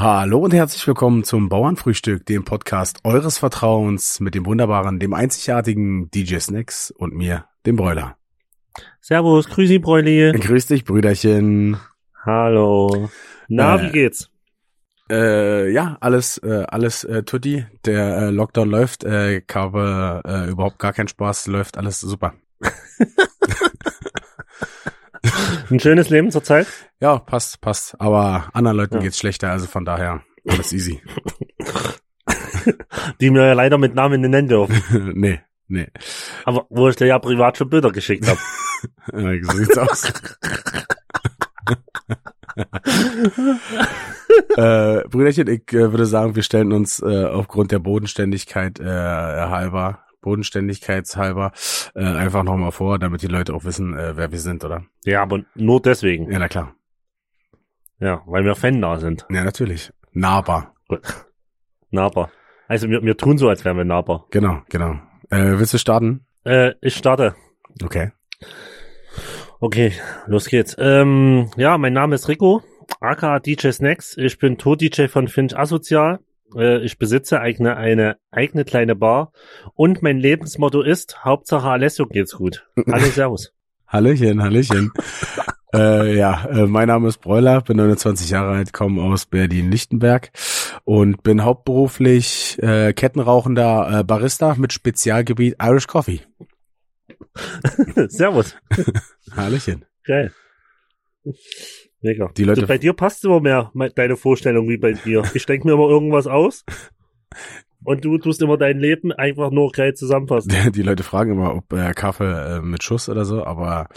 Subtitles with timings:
[0.00, 6.08] Hallo und herzlich willkommen zum Bauernfrühstück, dem Podcast eures Vertrauens mit dem wunderbaren, dem einzigartigen
[6.12, 8.16] DJ Snacks und mir, dem Bräuler.
[9.00, 10.30] Servus, grüß dich, Bräuli.
[10.38, 11.78] Grüß dich, Brüderchen.
[12.24, 13.10] Hallo.
[13.48, 14.30] Na, Äh, wie geht's?
[15.10, 17.66] Äh, ja, alles, äh, alles äh, tutti.
[17.84, 19.02] Der äh, Lockdown läuft.
[19.02, 21.48] Äh, ich habe äh, überhaupt gar keinen Spaß.
[21.48, 22.34] Läuft alles super.
[25.70, 26.66] Ein schönes Leben zurzeit?
[27.00, 28.00] Ja, passt, passt.
[28.00, 29.00] Aber anderen Leuten Ja.
[29.02, 31.00] geht's schlechter, also von daher alles easy.
[33.20, 35.12] Die mir ja leider mit Namen nennen dürfen.
[35.18, 35.88] nee, nee.
[36.44, 38.38] Aber wo ich dir ja privat schon Bilder geschickt habe.
[39.12, 40.12] Äh, so sieht's aus.
[44.56, 50.00] äh, Brüderchen, ich äh, würde sagen, wir stellen uns äh, aufgrund der Bodenständigkeit äh, halber,
[50.20, 51.52] Bodenständigkeitshalber,
[51.94, 54.84] äh, einfach nochmal vor, damit die Leute auch wissen, äh, wer wir sind, oder?
[55.04, 56.30] Ja, aber nur deswegen.
[56.30, 56.74] Ja, na klar.
[58.00, 59.26] Ja, weil wir Fan da sind.
[59.30, 59.92] Ja, natürlich.
[60.12, 60.74] Nahbar.
[60.88, 61.00] Gut.
[61.90, 62.30] Nahbar.
[62.68, 64.26] Also wir, wir tun so, als wären wir nahbar.
[64.30, 65.00] Genau, genau.
[65.30, 66.26] Äh, willst du starten?
[66.44, 67.34] Äh, ich starte.
[67.82, 68.12] Okay.
[69.60, 69.92] Okay,
[70.26, 70.76] los geht's.
[70.78, 72.62] Ähm, ja, mein Name ist Rico,
[73.00, 74.16] aka DJ Snacks.
[74.16, 76.20] Ich bin Tour-DJ von Finch Asozial.
[76.54, 79.32] Äh, ich besitze eigene, eine eigene kleine Bar.
[79.74, 82.66] Und mein Lebensmotto ist, Hauptsache Alessio geht's gut.
[82.90, 83.52] Hallo, servus.
[83.86, 84.92] Hallöchen, Hallöchen.
[85.74, 90.30] äh, ja, äh, mein Name ist Bräuler, bin 29 Jahre alt, komme aus Berlin-Lichtenberg
[90.84, 96.20] und bin hauptberuflich äh, kettenrauchender äh, Barista mit Spezialgebiet Irish Coffee.
[98.08, 98.56] servus.
[99.34, 99.84] Hallöchen.
[100.04, 100.32] Geil.
[102.00, 102.30] Mega.
[102.36, 105.22] Die Leute- Du, bei dir passt immer mehr me- deine Vorstellung wie bei dir.
[105.34, 106.64] Ich denke mir immer irgendwas aus.
[107.84, 110.52] Und du tust immer dein Leben einfach nur geil zusammenfassen.
[110.72, 113.88] Die Leute fragen immer, ob äh, Kaffee äh, mit Schuss oder so, aber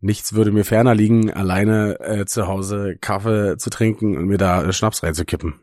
[0.00, 4.64] nichts würde mir ferner liegen, alleine äh, zu Hause Kaffee zu trinken und mir da
[4.64, 5.54] äh, Schnaps reinzukippen.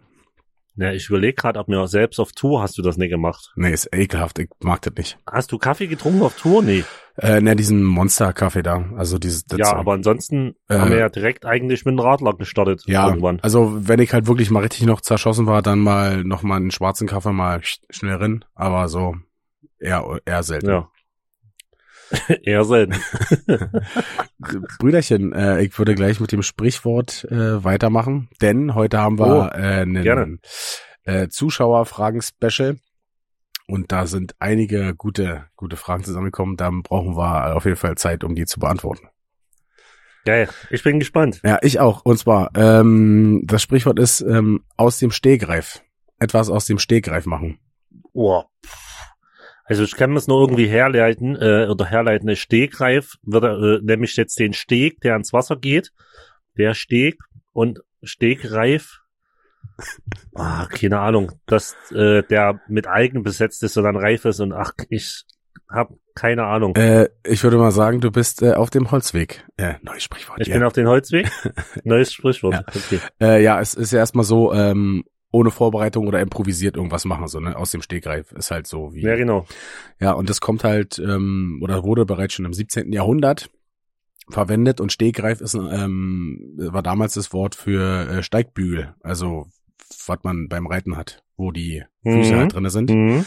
[0.76, 3.52] Ja, ich überlege gerade, ob mir selbst auf Tour hast du das nicht gemacht.
[3.56, 5.18] Nee, ist ekelhaft, ich mag das nicht.
[5.30, 6.64] Hast du Kaffee getrunken auf Tour?
[6.64, 6.84] Nee.
[7.18, 9.46] Äh, ne, diesen Monster-Kaffee da, also dieses...
[9.46, 12.84] das- Ja, aber ansonsten Äh, haben wir ja direkt eigentlich mit dem Radler gestartet.
[12.88, 13.40] Ja, Irgendwann.
[13.42, 16.72] also wenn ich halt wirklich mal richtig noch zerschossen war, dann mal noch mal einen
[16.72, 19.16] schwarzen Kaffee mal sch- schnell rein, aber so
[19.80, 20.70] eher eher selten.
[20.70, 20.88] Ja.
[22.44, 22.96] Eher selten.
[24.80, 29.58] Brüderchen, äh, ich würde gleich mit dem Sprichwort äh, weitermachen, denn heute haben wir Oh,
[29.58, 30.40] äh, einen
[31.04, 32.78] äh, Zuschauerfragen-Special
[33.72, 36.58] und da sind einige gute gute Fragen zusammengekommen.
[36.58, 39.08] Da brauchen wir auf jeden Fall Zeit, um die zu beantworten.
[40.26, 40.50] Geil.
[40.70, 41.42] Ich bin gespannt.
[41.44, 42.06] Ja, ich auch.
[42.06, 45.82] Und zwar ähm, das Sprichwort ist ähm, aus dem Stegreif.
[46.20, 47.60] Etwas aus dem Stegreif machen.
[48.14, 48.44] Oh.
[49.64, 54.16] Also ich kann es nur irgendwie herleiten, äh, oder herleiten, der Stegreif wird äh, nämlich
[54.18, 55.92] jetzt den Steg, der ans Wasser geht,
[56.58, 57.18] der Steg
[57.54, 59.01] und Stegreif,
[60.36, 64.54] ah, keine Ahnung, dass äh, der mit Algen besetzt ist und dann reif ist und
[64.54, 65.26] ach, ich
[65.70, 66.76] hab keine Ahnung.
[66.76, 69.46] Äh, ich würde mal sagen, du bist äh, auf dem Holzweg.
[69.58, 70.40] Äh, neues Sprichwort.
[70.42, 70.56] ich ja.
[70.56, 71.32] bin auf den Holzweg.
[71.84, 72.54] Neues Sprichwort.
[72.54, 72.64] Ja.
[72.68, 73.00] Okay.
[73.22, 77.40] äh, ja, es ist ja erstmal so, ähm, ohne Vorbereitung oder improvisiert irgendwas machen, so,
[77.40, 77.56] ne?
[77.56, 78.34] Aus dem Stegreif.
[78.34, 79.02] Ist halt so wie.
[79.02, 79.46] Ja, genau.
[80.00, 82.92] Ja, und das kommt halt, ähm, oder wurde bereits schon im 17.
[82.92, 83.50] Jahrhundert
[84.30, 89.48] verwendet und Stegreif ist, ähm, war damals das Wort für äh, Steigbügel, also
[90.08, 92.40] was man beim Reiten hat, wo die Füße Mhm.
[92.40, 92.90] halt drinne sind.
[92.90, 93.26] Mhm.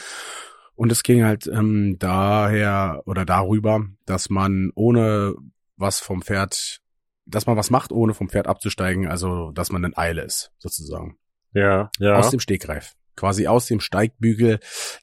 [0.77, 5.35] Und es ging halt ähm, daher oder darüber, dass man ohne
[5.77, 6.81] was vom Pferd,
[7.27, 11.17] dass man was macht, ohne vom Pferd abzusteigen, also dass man in Eile ist, sozusagen.
[11.53, 12.15] Ja, ja.
[12.17, 12.95] Aus dem Stegreif.
[13.17, 14.59] Quasi aus dem Steigbügel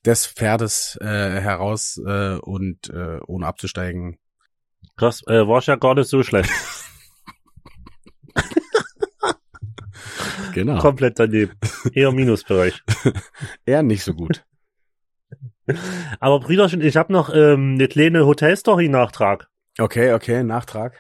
[0.06, 4.18] des Pferdes äh, heraus äh, und äh, ohne abzusteigen.
[4.98, 6.50] Das äh, war ja gar nicht so schlecht.
[10.54, 10.80] Genau.
[10.80, 11.54] Komplett daneben.
[11.94, 12.82] Eher Minusbereich.
[13.66, 14.46] Eher nicht so gut.
[16.20, 19.48] Aber Brüderchen, ich habe noch ähm, eine kleine Hotelstory-Nachtrag.
[19.80, 20.98] Okay, okay, Nachtrag.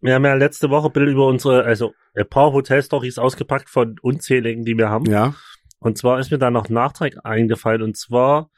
[0.00, 3.96] Wir haben ja letzte Woche ein bisschen über unsere, also ein paar Hotelstories ausgepackt von
[4.00, 5.06] unzähligen, die wir haben.
[5.06, 5.34] Ja.
[5.78, 7.82] Und zwar ist mir da noch ein Nachtrag eingefallen.
[7.82, 8.50] Und zwar,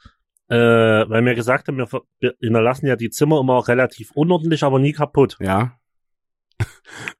[0.48, 4.78] äh, weil wir gesagt haben, wir hinterlassen ja die Zimmer immer auch relativ unordentlich, aber
[4.78, 5.36] nie kaputt.
[5.40, 5.76] Ja.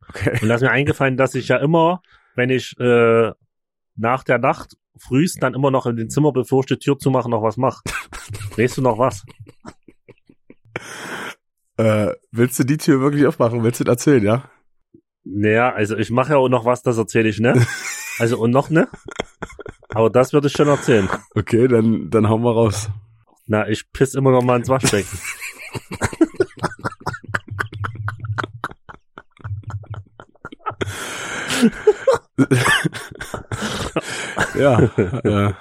[0.08, 0.38] Okay.
[0.40, 2.00] Und da ist mir eingefallen, dass ich ja immer,
[2.36, 3.32] wenn ich äh,
[3.96, 7.28] nach der Nacht frühst dann immer noch in den Zimmer, bevor ich die Tür zumache,
[7.28, 7.82] noch was mache.
[8.56, 9.24] Weißt du noch was?
[11.78, 13.62] Äh, willst du die Tür wirklich aufmachen?
[13.62, 14.50] Willst du das erzählen, ja?
[15.24, 17.66] Naja, also ich mache ja auch noch was, das erzähle ich, ne?
[18.18, 18.88] Also und noch, ne?
[19.90, 21.06] Aber das würde ich schon erzählen.
[21.34, 22.88] Okay, dann, dann hauen wir raus.
[23.46, 25.18] Na, ich piss immer noch mal ins Waschbecken.
[34.58, 34.80] Ja.
[35.24, 35.52] äh,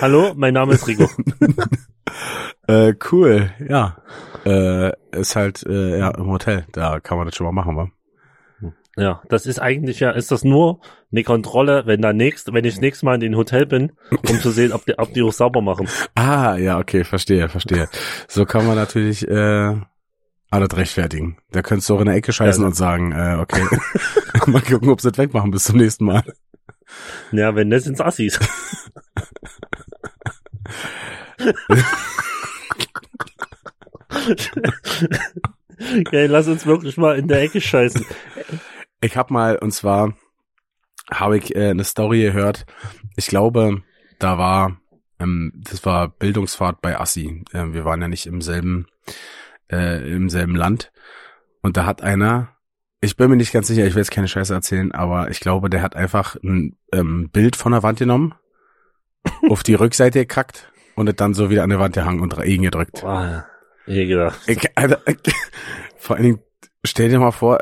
[0.00, 1.08] Hallo, mein Name ist Rico.
[2.66, 3.96] äh, cool, ja.
[4.44, 6.66] Äh, ist halt äh, ja im Hotel.
[6.72, 7.88] Da kann man das schon mal machen, wa?
[8.96, 10.80] Ja, das ist eigentlich ja, ist das nur
[11.10, 13.92] eine Kontrolle, wenn da nächst, wenn ich das nächste Mal in den Hotel bin,
[14.28, 15.88] um zu sehen, ob die, ob die auch sauber machen.
[16.14, 17.88] Ah, ja, okay, verstehe, verstehe.
[18.28, 19.76] So kann man natürlich äh,
[20.54, 21.36] alles rechtfertigen.
[21.50, 22.68] Da könntest du auch in der Ecke scheißen Ja.
[22.68, 23.62] und sagen, äh, okay,
[24.46, 26.22] mal gucken, ob sie das wegmachen bis zum nächsten Mal.
[27.32, 28.38] Ja, wenn das sind's Assis.
[36.00, 38.04] okay, lass uns wirklich mal in der Ecke scheißen.
[39.00, 40.14] Ich habe mal, und zwar
[41.10, 42.64] habe ich äh, eine Story gehört.
[43.16, 43.82] Ich glaube,
[44.18, 44.78] da war,
[45.18, 47.44] ähm, das war Bildungsfahrt bei Assi.
[47.52, 48.86] Äh, wir waren ja nicht im selben,
[49.74, 50.92] äh, im selben Land.
[51.62, 52.48] Und da hat einer,
[53.00, 55.70] ich bin mir nicht ganz sicher, ich will jetzt keine Scheiße erzählen, aber ich glaube,
[55.70, 58.34] der hat einfach ein ähm, Bild von der Wand genommen,
[59.50, 62.64] auf die Rückseite gekackt und es dann so wieder an der Wand gehangen und regen
[62.64, 63.00] gedrückt.
[63.00, 63.46] Boah,
[63.86, 64.48] ekelhaft.
[64.48, 65.18] Ich, Alter, ich,
[65.96, 66.38] vor allen Dingen,
[66.84, 67.58] stell dir mal vor,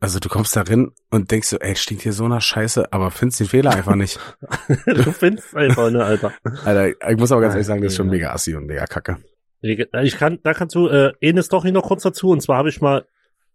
[0.00, 3.10] also du kommst da rein und denkst so, ey, stinkt hier so nach Scheiße, aber
[3.10, 4.20] findest den Fehler einfach nicht.
[4.86, 6.32] du findest einfach, ne, Alter.
[6.64, 9.16] Alter, ich muss aber ganz ehrlich sagen, das ist schon mega assi und mega kacke.
[9.60, 12.80] Ich kann, da kannst du, äh, eine Story noch kurz dazu, und zwar habe ich
[12.80, 13.06] mal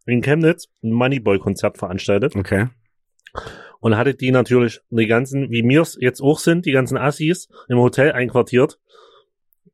[0.05, 2.67] in Chemnitz ein Moneyboy-Konzert veranstaltet Okay.
[3.79, 7.77] und hatte die natürlich die ganzen, wie mir's jetzt auch sind, die ganzen Assis im
[7.77, 8.79] Hotel einquartiert.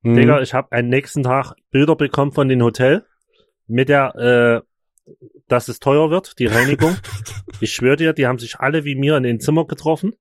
[0.04, 0.16] Mhm.
[0.16, 3.06] Digga, ich habe am nächsten Tag Bilder bekommen von dem Hotel
[3.66, 5.14] mit der, äh,
[5.48, 6.96] dass es teuer wird, die Reinigung.
[7.60, 10.14] ich schwöre dir, die haben sich alle wie mir in den Zimmer getroffen,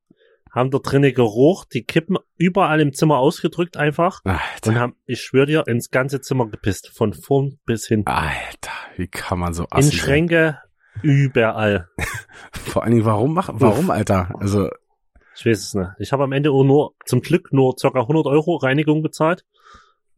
[0.59, 5.21] haben da drinnen gerucht, die Kippen überall im Zimmer ausgedrückt einfach und Alter, haben, ich
[5.21, 8.07] schwöre dir, ins ganze Zimmer gepisst, von vorn bis hin.
[8.07, 9.99] Alter, wie kann man so In assi sein?
[9.99, 10.59] Schränke,
[11.03, 11.89] überall.
[12.53, 14.31] Vor allen Dingen, warum machen, warum, Alter?
[14.41, 14.69] Also,
[15.37, 15.89] Ich weiß es nicht.
[15.99, 17.89] Ich habe am Ende nur, zum Glück nur ca.
[17.89, 19.45] 100 Euro Reinigung bezahlt.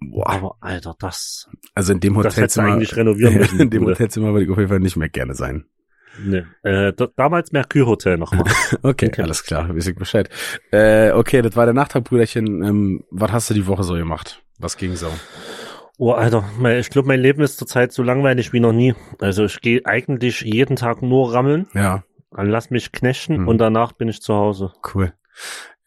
[0.01, 3.61] boah, Aber Alter, das, also in dem das Hotelzimmer, eigentlich renovieren müssen.
[3.61, 3.85] in dem.
[3.85, 5.67] Hotelzimmer würde ich auf jeden Fall nicht mehr gerne sein.
[6.19, 6.45] Nee.
[6.63, 8.45] Äh, da, damals Mercure Hotel nochmal.
[8.83, 9.23] Okay, Okay.
[9.23, 10.29] alles klar, weiß ich Bescheid.
[10.73, 12.63] Äh, okay, das war der Nachtrag, Brüderchen.
[12.63, 14.43] Ähm, was hast du die Woche so gemacht?
[14.59, 15.09] Was ging so?
[15.99, 16.45] Oh, Alter,
[16.79, 18.95] ich glaube, mein Leben ist zurzeit so langweilig wie noch nie.
[19.21, 23.49] Also ich gehe eigentlich jeden Tag nur rammeln, Ja, dann lass mich knechten Hm.
[23.49, 24.73] und danach bin ich zu Hause.
[24.95, 25.13] cool.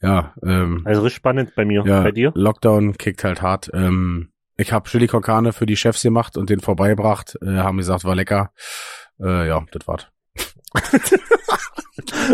[0.02, 1.84] Ja, ähm, Also richtig spannend bei mir.
[1.86, 2.32] ja, Bei dir?
[2.36, 3.72] Lockdown kickt halt hart.
[3.74, 7.38] Ähm, ich habe Chili con Carne für die Chefs gemacht und den vorbeigebracht.
[7.42, 8.52] Äh, haben gesagt, war lecker.
[9.20, 10.08] Äh, ja, das war's.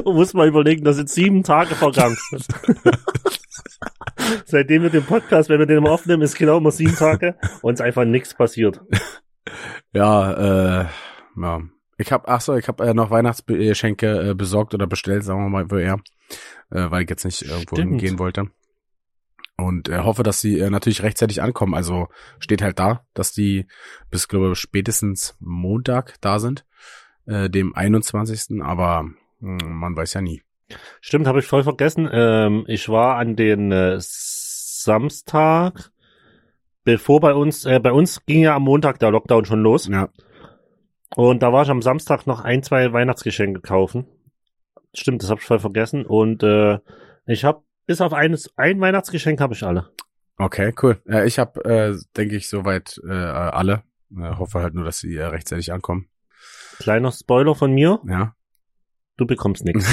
[0.04, 2.18] Du musst mal überlegen, das sind sieben Tage vergangen.
[4.46, 7.74] Seitdem wir den Podcast, wenn wir den mal aufnehmen, ist genau immer sieben Tage und
[7.74, 8.82] es einfach nichts passiert.
[9.92, 10.86] Ja, äh,
[11.42, 11.62] ja.
[11.98, 15.50] Ich habe, ach so, ich habe äh, noch Weihnachtsgeschenke äh, besorgt oder bestellt, sagen wir
[15.50, 16.00] mal, wo eher,
[16.70, 17.94] äh, weil ich jetzt nicht irgendwo Stimmt.
[17.94, 18.52] hingehen wollte.
[19.60, 21.74] Und äh, hoffe, dass sie äh, natürlich rechtzeitig ankommen.
[21.74, 22.08] Also
[22.40, 23.68] steht halt da, dass die
[24.10, 26.66] bis, glaube ich, spätestens Montag da sind,
[27.26, 28.62] äh, dem 21.
[28.62, 29.06] Aber
[29.40, 30.42] mh, man weiß ja nie.
[31.02, 32.08] Stimmt, habe ich voll vergessen.
[32.12, 35.92] Ähm, ich war an den äh, Samstag,
[36.84, 39.88] bevor bei uns, äh, bei uns ging ja am Montag der Lockdown schon los.
[39.88, 40.10] Ja,
[41.16, 44.06] Und da war ich am Samstag noch ein, zwei Weihnachtsgeschenke kaufen.
[44.94, 46.06] Stimmt, das habe ich voll vergessen.
[46.06, 46.80] Und äh,
[47.26, 49.90] ich habe bis auf eines, ein Weihnachtsgeschenk habe ich alle.
[50.38, 51.02] okay, cool.
[51.08, 53.82] Äh, ich habe, äh, denke ich, soweit äh, alle.
[54.16, 56.08] Äh, hoffe halt nur, dass sie äh, rechtzeitig ankommen.
[56.78, 58.36] Kleiner Spoiler von mir, Ja.
[59.18, 59.88] du bekommst nichts.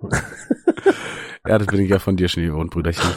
[1.50, 3.10] Ja, das bin ich ja von dir schon gewohnt, Brüderchen.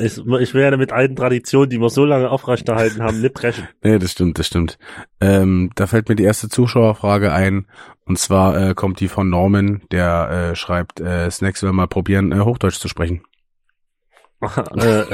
[0.00, 3.68] ich, ich werde mit alten Traditionen, die wir so lange aufrechterhalten haben, nicht brechen.
[3.84, 4.76] Nee, das stimmt, das stimmt.
[5.20, 7.68] Ähm, da fällt mir die erste Zuschauerfrage ein.
[8.04, 12.32] Und zwar äh, kommt die von Norman, der äh, schreibt, äh, Snacks will mal probieren,
[12.32, 13.22] äh, Hochdeutsch zu sprechen.
[14.76, 15.04] äh,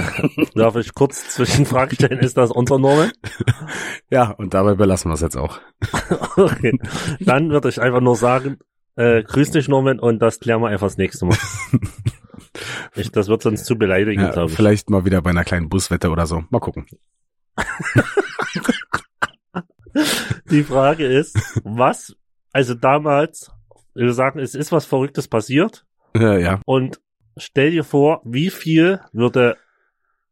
[0.54, 2.20] darf ich kurz Zwischenfrage stellen?
[2.20, 3.12] Ist das unser Norman?
[4.12, 5.60] Ja, und dabei belassen wir es jetzt auch.
[6.36, 6.78] Okay.
[7.20, 8.58] Dann würde ich einfach nur sagen,
[9.00, 11.36] äh, grüß dich Norman und das klären wir einfach das nächste Mal.
[12.96, 16.26] Ich, das wird sonst zu beleidigend, Ja, vielleicht mal wieder bei einer kleinen Buswette oder
[16.26, 16.42] so.
[16.50, 16.84] Mal gucken.
[20.50, 22.16] Die Frage ist, was,
[22.52, 23.52] also damals,
[23.94, 26.60] wir sagen, es ist was Verrücktes passiert Äh, ja.
[26.66, 27.00] und
[27.36, 29.56] stell dir vor, wie viel würde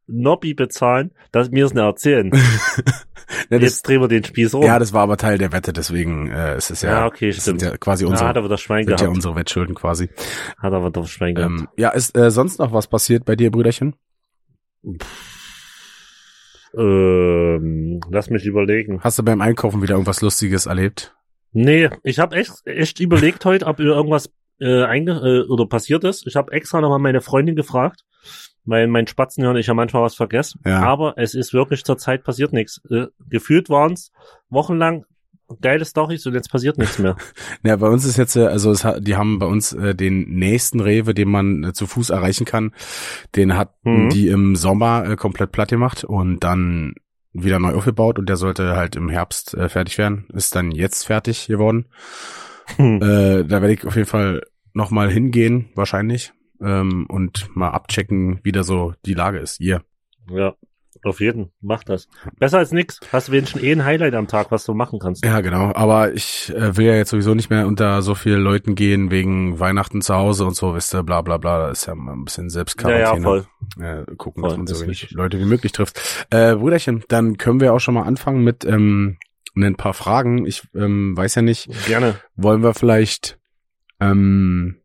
[0.09, 2.33] Nobby bezahlen, dass wir es nicht erzählen.
[3.51, 4.63] ja, das, Jetzt drehen wir den Spieß um.
[4.63, 7.63] ja, das war aber Teil der Wette, deswegen äh, es ist ja, Ja, okay, stimmt.
[7.63, 9.15] ja quasi Ja, unsere, hat aber das Schwein sind ja gehabt.
[9.17, 10.11] unsere Wettschulden quasi.
[10.59, 11.51] Hat aber das Schwein gehabt.
[11.53, 13.95] Ähm, ja, ist äh, sonst noch was passiert bei dir, Brüderchen?
[16.77, 19.01] Ähm, lass mich überlegen.
[19.03, 21.15] Hast du beim Einkaufen wieder irgendwas Lustiges erlebt?
[21.53, 26.27] Nee, ich habe echt, echt überlegt heute, ob irgendwas äh, einge äh, oder passiert ist.
[26.27, 28.03] Ich habe extra nochmal meine Freundin gefragt,
[28.69, 30.59] weil mein Spatzenhirn ich ja manchmal was vergesse.
[30.65, 30.81] Ja.
[30.83, 32.81] Aber es ist wirklich zur Zeit passiert nichts.
[32.91, 34.13] Äh, gefühlt waren es
[34.51, 35.05] wochenlang
[35.63, 37.17] geile Storys und jetzt passiert nichts mehr.
[37.63, 40.29] Ja, bei uns ist jetzt, äh, also es hat, die haben bei uns äh, den
[40.29, 42.73] nächsten Rewe, den man äh, zu Fuß erreichen kann,
[43.35, 44.11] den hatten Mhm.
[44.11, 46.95] die im Sommer äh, komplett platt gemacht und dann
[47.33, 50.27] wieder neu aufgebaut und der sollte halt im Herbst äh, fertig werden.
[50.35, 51.87] Ist dann jetzt fertig geworden.
[52.77, 52.97] Hm.
[52.97, 54.43] Äh, da werde ich auf jeden Fall
[54.75, 59.57] nochmal hingehen, wahrscheinlich, ähm, und mal abchecken, wie da so die Lage ist.
[59.57, 59.83] Hier.
[60.31, 60.55] Ja,
[61.05, 61.53] auf jeden.
[61.61, 62.09] Mach das.
[62.39, 62.99] Besser als nix.
[63.13, 65.25] Hast du wenigstens eh ein Highlight am Tag, was du machen kannst.
[65.25, 65.73] Ja, genau.
[65.75, 69.61] Aber ich äh, will ja jetzt sowieso nicht mehr unter so vielen Leuten gehen wegen
[69.61, 71.69] Weihnachten zu Hause und so, wisst ihr, bla bla bla.
[71.69, 73.17] Das ist ja mal ein bisschen ja, Selbstquarantäne.
[73.17, 73.47] ja, voll.
[73.81, 75.17] äh, gucken, Voll, dass man so wenig wichtig.
[75.17, 76.27] Leute wie möglich trifft.
[76.31, 79.19] Äh, Brüderchen, dann können wir auch schon mal anfangen mit ähm,
[79.57, 80.47] ein paar Fragen.
[80.47, 82.17] Ich ähm, weiß ja nicht, Gerne.
[82.37, 83.39] wollen wir vielleicht
[84.01, 84.81] ähm,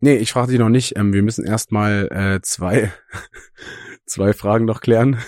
[0.00, 0.96] Nee, ich frage dich noch nicht.
[0.96, 2.92] Ähm, wir müssen erstmal äh, zwei,
[4.06, 5.18] zwei Fragen noch klären,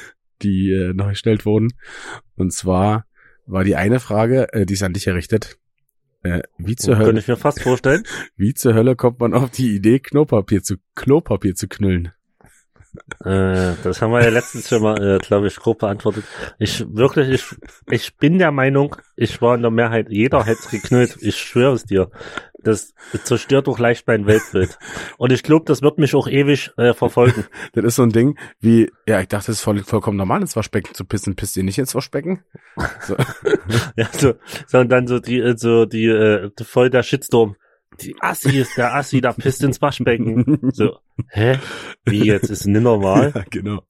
[0.42, 1.68] die äh, noch gestellt wurden.
[2.36, 3.06] Und zwar
[3.46, 5.58] war die eine Frage, äh, die ist an dich errichtet.
[6.22, 8.04] Äh, wie zur Könnte Hölle, ich mir fast vorstellen.
[8.36, 12.12] wie zur Hölle kommt man auf die Idee, Klopapier zu Klopapier zu knüllen?
[13.24, 16.24] Äh, das haben wir ja letztens schon mal, äh, glaube ich, grob beantwortet.
[16.58, 17.44] Ich wirklich, ich,
[17.88, 21.16] ich bin der Meinung, ich war in der Mehrheit, jeder hätte es geknüllt.
[21.20, 22.10] Ich schwöre es dir.
[22.62, 24.78] Das zerstört doch leicht mein Weltbild.
[25.18, 27.44] Und ich glaube, das wird mich auch ewig äh, verfolgen.
[27.72, 30.56] Das ist so ein Ding wie, ja, ich dachte, es ist voll, vollkommen normal, ins
[30.56, 31.36] Waschbecken zu pissen.
[31.36, 32.44] Pisst ihr nicht ins Waschbecken?
[33.00, 33.16] So.
[33.96, 34.34] ja, so,
[34.66, 37.56] so und dann so die, äh, so die, äh, voll der Shitstorm.
[38.00, 40.70] Die Assi ist der Assi, da pisst ins Waschbecken.
[40.72, 40.96] So,
[41.28, 41.58] hä?
[42.04, 42.50] Wie jetzt?
[42.50, 43.32] Ist nicht normal?
[43.34, 43.82] Ja, genau.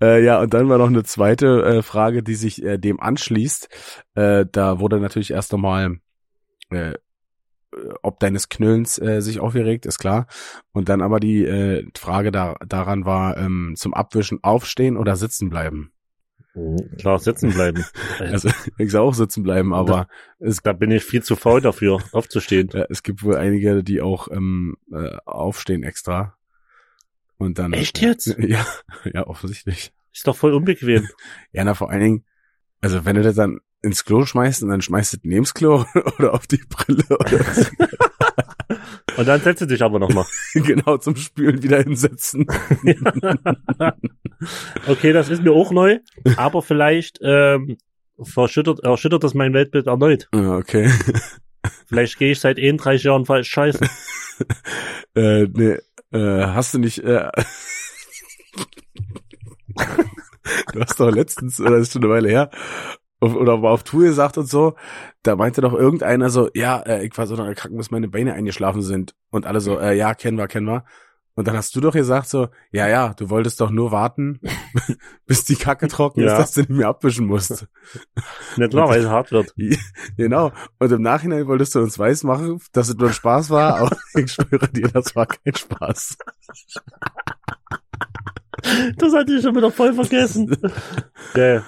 [0.00, 3.68] Äh, ja, und dann war noch eine zweite äh, Frage, die sich äh, dem anschließt.
[4.14, 5.96] Äh, da wurde natürlich erst nochmal,
[6.70, 6.92] äh,
[8.02, 10.26] ob deines Knüllens äh, sich aufgeregt, ist klar.
[10.72, 15.50] Und dann aber die äh, Frage da, daran war, ähm, zum Abwischen aufstehen oder sitzen
[15.50, 15.92] bleiben.
[16.54, 17.84] Mhm, Klar, sitzen bleiben.
[18.18, 20.08] Also ich sag auch sitzen bleiben, aber
[20.38, 22.70] es, Da bin ich viel zu faul dafür, aufzustehen.
[22.70, 26.36] äh, es gibt wohl einige, die auch ähm, äh, aufstehen extra.
[27.36, 27.72] Und dann.
[27.72, 28.26] Echt jetzt?
[28.38, 28.66] Ja,
[29.04, 29.92] ja, offensichtlich.
[30.12, 31.06] Ist doch voll unbequem.
[31.52, 32.24] Ja, na, vor allen Dingen,
[32.80, 35.84] also wenn du das dann ins Klo schmeißt und dann schmeißt du das neben's Klo
[36.18, 37.44] oder auf die Brille oder
[39.16, 40.26] Und dann setze dich aber nochmal.
[40.54, 42.46] genau zum Spülen wieder hinsetzen.
[44.86, 45.98] okay, das ist mir auch neu,
[46.36, 47.78] aber vielleicht ähm,
[48.22, 50.28] verschüttert, erschüttert das mein Weltbild erneut.
[50.32, 50.92] Ja, okay.
[51.86, 53.80] Vielleicht gehe ich seit 31 Jahren falsch scheiße.
[55.16, 55.78] äh, nee,
[56.12, 57.30] äh, hast du nicht, äh,
[60.72, 62.50] du hast doch letztens, oder das ist schon eine Weile her,
[63.20, 64.74] oder auf Tour gesagt und so,
[65.22, 68.34] da meinte doch irgendeiner so, ja, äh, ich war so noch krank, bis meine Beine
[68.34, 69.14] eingeschlafen sind.
[69.30, 70.84] Und alle so, äh, ja, kennen wir, kennen wir.
[71.34, 74.40] Und dann hast du doch gesagt so, ja, ja, du wolltest doch nur warten,
[75.26, 76.32] bis die Kacke trocken Ja.
[76.32, 77.68] ist, dass du nicht mehr abwischen musst.
[78.56, 79.54] Nicht klar, weil es hart wird.
[80.16, 80.50] genau.
[80.80, 84.32] Und im Nachhinein wolltest du uns weismachen, dass es nur ein Spaß war, aber ich
[84.32, 86.16] schwöre dir, das war kein Spaß.
[88.96, 90.56] Das hatte ich schon wieder voll vergessen.
[91.34, 91.60] Äh,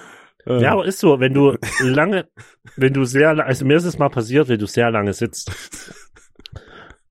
[0.45, 2.27] Ja, aber ist so, wenn du lange,
[2.75, 5.51] wenn du sehr, also mir ist es mal passiert, wenn du sehr lange sitzt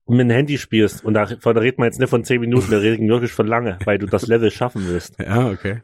[0.05, 2.69] und mit dem Handy spielst und da, da reden wir jetzt nicht von 10 Minuten,
[2.69, 5.17] wir reden wirklich von lange, weil du das Level schaffen willst.
[5.19, 5.81] ja, okay.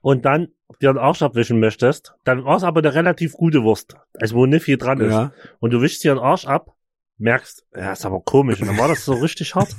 [0.00, 0.48] und dann
[0.80, 4.46] dir den Arsch abwischen möchtest, dann war es aber eine relativ gute Wurst, also wo
[4.46, 5.12] nicht viel dran ist.
[5.12, 5.32] Ja.
[5.60, 6.74] Und du wischst dir den Arsch ab,
[7.18, 8.60] merkst, ja, ist aber komisch.
[8.60, 9.74] Und dann war das so richtig hart.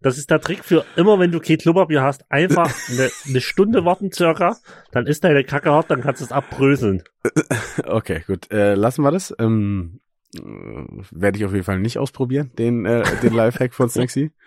[0.00, 3.84] Das ist der Trick für immer, wenn du kein Klopapier hast, einfach eine, eine Stunde
[3.84, 4.56] warten circa,
[4.92, 7.02] dann ist deine Kacke hart, dann kannst du es abbröseln.
[7.84, 8.50] Okay, gut.
[8.50, 9.34] Äh, lassen wir das.
[9.38, 10.00] Ähm,
[10.34, 14.32] äh, Werde ich auf jeden Fall nicht ausprobieren, den, äh, den Lifehack von Snacksy.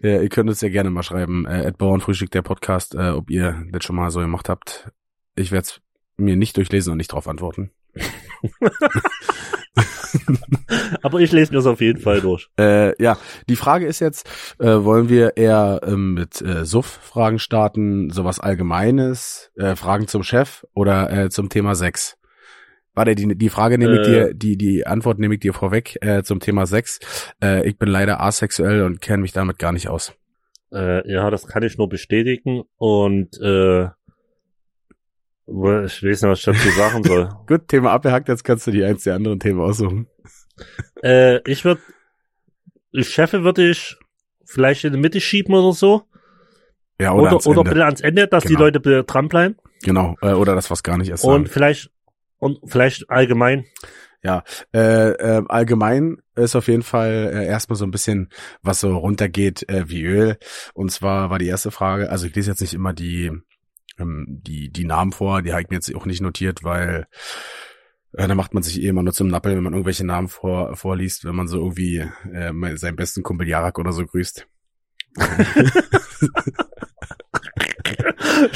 [0.00, 3.30] Äh, ihr könnt uns ja gerne mal schreiben, äh, at Bauernfrühstück, der Podcast, äh, ob
[3.30, 4.92] ihr das schon mal so gemacht habt.
[5.34, 5.80] Ich werde es
[6.16, 7.72] mir nicht durchlesen und nicht drauf antworten.
[11.02, 12.48] Aber ich lese mir es auf jeden Fall durch.
[12.58, 13.16] Äh, ja,
[13.48, 19.50] die Frage ist jetzt, äh, wollen wir eher ähm, mit äh, Suff-Fragen starten, sowas Allgemeines,
[19.56, 22.16] äh, Fragen zum Chef oder äh, zum Thema Sex?
[22.94, 24.10] Warte, die, die Frage nehme ich Äh.
[24.10, 26.98] dir, die, die Antwort nehme ich dir vorweg äh, zum Thema Sex.
[27.42, 30.14] Äh, ich bin leider asexuell und kenne mich damit gar nicht aus.
[30.72, 33.88] Äh, ja, das kann ich nur bestätigen und äh,
[35.48, 37.28] ich weiß nicht, was ich dazu sagen soll.
[37.46, 40.06] Gut, Thema abgehackt, jetzt kannst du die eins der anderen Themen aussuchen.
[41.04, 41.80] Äh, ich würde,
[42.90, 43.96] ich Chefe würde ich
[44.44, 46.02] vielleicht in die Mitte schieben oder so.
[47.00, 48.62] Ja, oder, Oder, oder, bitte ans Ende, dass die Genau.
[48.62, 49.56] Leute bitte dranbleiben.
[49.84, 51.46] Genau, äh, oder das, was gar nicht erst Und sagen.
[51.46, 51.90] vielleicht,
[52.38, 53.66] und vielleicht allgemein.
[54.24, 54.42] Ja,
[54.74, 58.30] äh, äh, allgemein ist auf jeden Fall äh, erstmal so ein bisschen,
[58.62, 60.38] was so runtergeht äh, wie Öl.
[60.74, 63.30] Und zwar war die erste Frage, also ich lese jetzt nicht immer die,
[63.98, 67.06] ähm, die, die Namen vor, die habe ich mir jetzt auch nicht notiert, weil
[68.12, 70.74] äh, da macht man sich eh immer nur zum Nappel, wenn man irgendwelche Namen vor,
[70.76, 71.98] vorliest, wenn man so irgendwie
[72.32, 74.46] äh, seinen besten Kumpel Jarak oder so grüßt.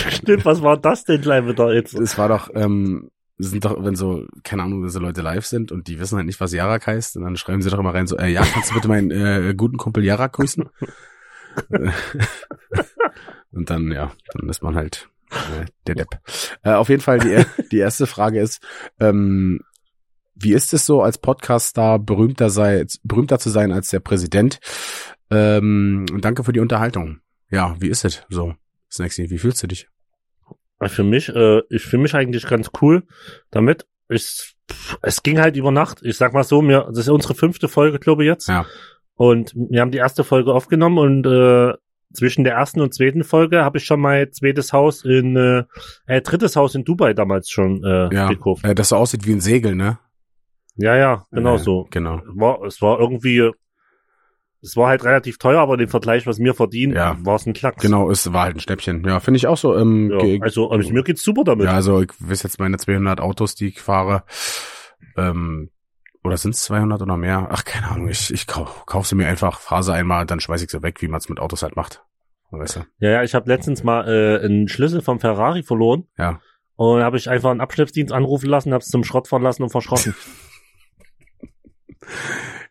[0.08, 1.94] Stimmt, was war das denn gleich wieder jetzt?
[1.94, 5.88] Es war doch, ähm, sind doch, wenn so, keine Ahnung, so Leute live sind und
[5.88, 8.16] die wissen halt nicht, was Jarak heißt, und dann schreiben sie doch immer rein so,
[8.16, 10.68] äh, ja, kannst du bitte meinen äh, guten Kumpel Jarak grüßen?
[13.52, 15.10] und dann, ja, dann ist man halt
[15.86, 16.20] der Depp.
[16.62, 18.60] Äh, auf jeden Fall, die, die erste Frage ist,
[19.00, 19.60] ähm,
[20.34, 24.60] wie ist es so, als Podcast-Star berühmter, sei, berühmter zu sein als der Präsident?
[25.30, 27.20] Ähm, danke für die Unterhaltung.
[27.50, 28.54] Ja, wie ist es so?
[28.90, 29.88] Snacksy, wie fühlst du dich?
[30.84, 33.04] Für mich, äh, ich fühle mich eigentlich ganz cool
[33.50, 33.86] damit.
[34.08, 34.56] Ich,
[35.00, 36.00] es ging halt über Nacht.
[36.02, 38.48] Ich sag mal so, mir, das ist unsere fünfte Folge, glaube ich, jetzt.
[38.48, 38.66] Ja.
[39.14, 41.74] Und wir haben die erste Folge aufgenommen und äh,
[42.12, 45.64] zwischen der ersten und zweiten Folge habe ich schon mein zweites Haus in, äh,
[46.06, 48.64] äh drittes Haus in Dubai damals schon äh, Ja, gekauft.
[48.64, 49.98] äh, das so aussieht wie ein Segel, ne?
[50.76, 51.86] Ja, ja, genau Äh, so.
[51.90, 52.20] Genau.
[52.26, 53.50] War, es war irgendwie,
[54.62, 57.16] es war halt relativ teuer, aber im Vergleich, was mir verdient, Ja.
[57.24, 57.82] war es ein Klacks.
[57.82, 59.04] Genau, es war halt ein Schnäppchen.
[59.04, 59.76] Ja, finde ich auch so.
[59.76, 61.66] Ähm, Ja, also, also mir geht's super damit.
[61.66, 64.22] ja, also ich weiß jetzt meine 200 Autos, die ich fahre.
[65.16, 65.70] Ähm,
[66.24, 67.48] oder sind es 200 oder mehr?
[67.50, 68.08] Ach, keine Ahnung.
[68.08, 71.02] Ich, ich kauf, kauf sie mir einfach, fahre sie einmal, dann schmeiß ich sie weg,
[71.02, 72.02] wie man es mit Autos halt macht.
[72.50, 72.80] Weißt du?
[72.98, 76.06] Ja, ja, ich habe letztens mal äh, einen Schlüssel vom Ferrari verloren.
[76.18, 76.40] Ja.
[76.76, 79.70] Und habe ich einfach einen Abschleppdienst anrufen lassen, habe es zum Schrott fahren lassen und
[79.70, 80.14] verschrotten.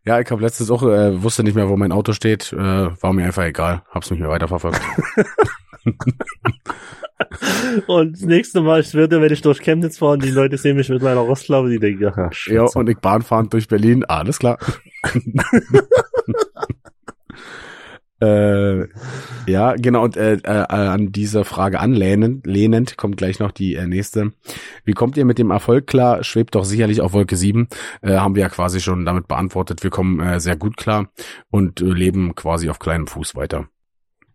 [0.03, 2.51] Ja, ich habe letztens auch, äh, wusste nicht mehr, wo mein Auto steht.
[2.53, 3.84] Äh, war mir einfach egal.
[3.89, 4.81] Hab's nicht mehr weiterverfolgt.
[7.88, 10.77] und das nächste Mal, ich würde, wenn ich durch Chemnitz fahre und die Leute sehen
[10.77, 14.03] mich mit meiner Rostlaube, die denken, ja, ja, und ich bahnfahrend durch Berlin.
[14.06, 14.58] Alles klar.
[18.21, 18.88] Äh,
[19.47, 23.88] ja, genau, und äh, äh, an diese Frage anlehnend lehnend kommt gleich noch die äh,
[23.88, 24.34] nächste.
[24.86, 26.23] Wie kommt ihr mit dem Erfolg klar?
[26.23, 27.67] Schwebt doch sicherlich auf Wolke 7.
[28.03, 29.82] Äh, haben wir ja quasi schon damit beantwortet.
[29.82, 31.10] Wir kommen äh, sehr gut klar
[31.49, 33.69] und äh, leben quasi auf kleinem Fuß weiter.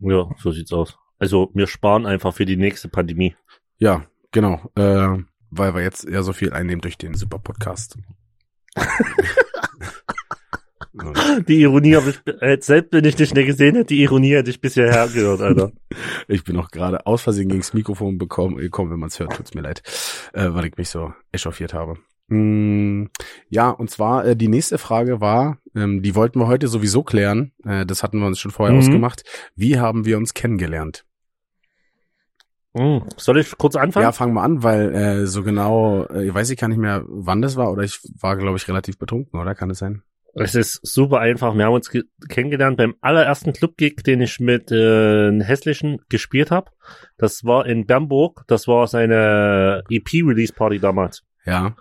[0.01, 0.99] ja, so sieht's aus.
[1.19, 3.35] Also wir sparen einfach für die nächste Pandemie.
[3.79, 4.71] Ja, genau.
[4.75, 5.19] Äh,
[5.51, 7.97] weil wir jetzt ja so viel einnehmen durch den super Podcast.
[11.47, 14.49] Die Ironie habe ich, äh, selbst wenn ich dich nicht gesehen hätte, die Ironie hätte
[14.51, 15.73] ich bisher hergehört, Alter.
[16.29, 19.55] Ich bin auch gerade aus Versehen gegens Mikrofon bekommen, gekommen, wenn man es hört, tut's
[19.55, 19.83] mir leid,
[20.33, 21.99] äh, weil ich mich so echauffiert habe.
[22.29, 23.05] Mm,
[23.49, 27.53] ja, und zwar äh, die nächste Frage war, ähm, die wollten wir heute sowieso klären,
[27.65, 28.81] äh, das hatten wir uns schon vorher Mhm.
[28.81, 29.23] ausgemacht.
[29.55, 31.05] Wie haben wir uns kennengelernt?
[32.77, 34.05] Hm, Soll ich kurz anfangen?
[34.05, 37.05] Ja, fangen wir an, weil äh, so genau, äh, ich weiß ich gar nicht mehr,
[37.07, 39.55] wann das war, oder ich war, glaube ich, relativ betrunken, oder?
[39.55, 40.03] Kann es sein?
[40.39, 41.57] Es ist super einfach.
[41.57, 46.51] Wir haben uns ge kennengelernt beim allerersten Clubgig, den ich mit äh, einem Hässlichen gespielt
[46.51, 46.71] habe.
[47.17, 48.45] Das war in Bernburg.
[48.47, 51.23] Das war seine EP-Release-Party damals.
[51.47, 51.75] Ja.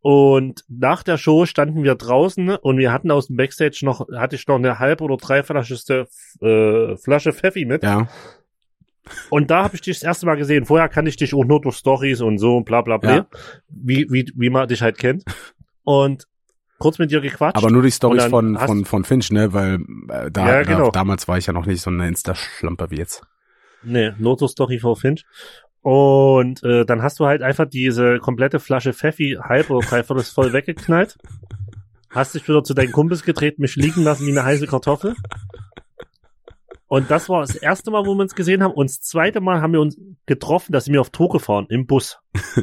[0.00, 4.34] Und nach der Show standen wir draußen und wir hatten aus dem Backstage noch, hatte
[4.34, 6.08] ich noch eine halbe oder dreiflascheste
[6.40, 7.84] äh, Flasche Pfeffi mit.
[7.84, 8.08] Ja.
[9.30, 10.64] Und da habe ich dich das erste Mal gesehen.
[10.64, 13.14] Vorher kannte ich dich auch nur durch Stories und so und bla bla bla.
[13.16, 13.26] Ja.
[13.68, 15.24] Wie, wie, wie man dich halt kennt.
[15.82, 16.26] Und
[16.78, 17.56] kurz mit dir gequatscht.
[17.56, 19.52] Aber nur die Stories von, von, von Finch, ne?
[19.52, 20.86] Weil äh, da, Ja, genau.
[20.86, 23.22] da damals war ich ja noch nicht so eine Insta-Schlampe wie jetzt.
[23.82, 25.24] Nee, Lotus-Story for Finch.
[25.80, 30.52] Und äh, dann hast du halt einfach diese komplette Flasche Pfeffi halb oder dreiviertel voll
[30.52, 31.18] weggeknallt.
[32.10, 35.16] Hast dich wieder zu deinen Kumpels gedreht, mich liegen lassen wie eine heiße Kartoffel.
[36.92, 38.74] Und das war das erste Mal, wo wir uns gesehen haben.
[38.74, 42.18] Und das zweite Mal haben wir uns getroffen, dass wir auf Tour gefahren, im Bus.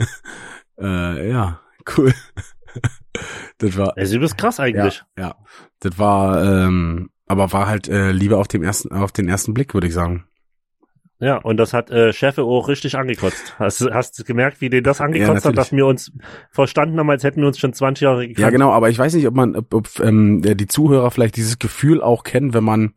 [0.82, 1.60] Äh, ja,
[1.98, 2.14] cool.
[3.58, 5.04] das war, Das ist übelst krass eigentlich.
[5.18, 5.36] ja,
[5.82, 9.74] das war, ähm, aber war halt äh, lieber auf dem ersten, auf den ersten Blick,
[9.74, 10.26] würde ich sagen.
[11.20, 13.56] Ja, und das hat äh, Chefe auch richtig angekotzt.
[13.60, 15.56] Hast, du- hast du gemerkt, wie den das angekotzt hat, natürlich.
[15.58, 16.14] dass wir uns
[16.50, 18.40] verstanden haben, als hätten wir uns schon 20 Jahre gekannt?
[18.40, 21.60] Ja, genau, aber ich weiß nicht, ob man, ob, ob ähm, die Zuhörer vielleicht dieses
[21.60, 22.94] Gefühl auch kennen, wenn man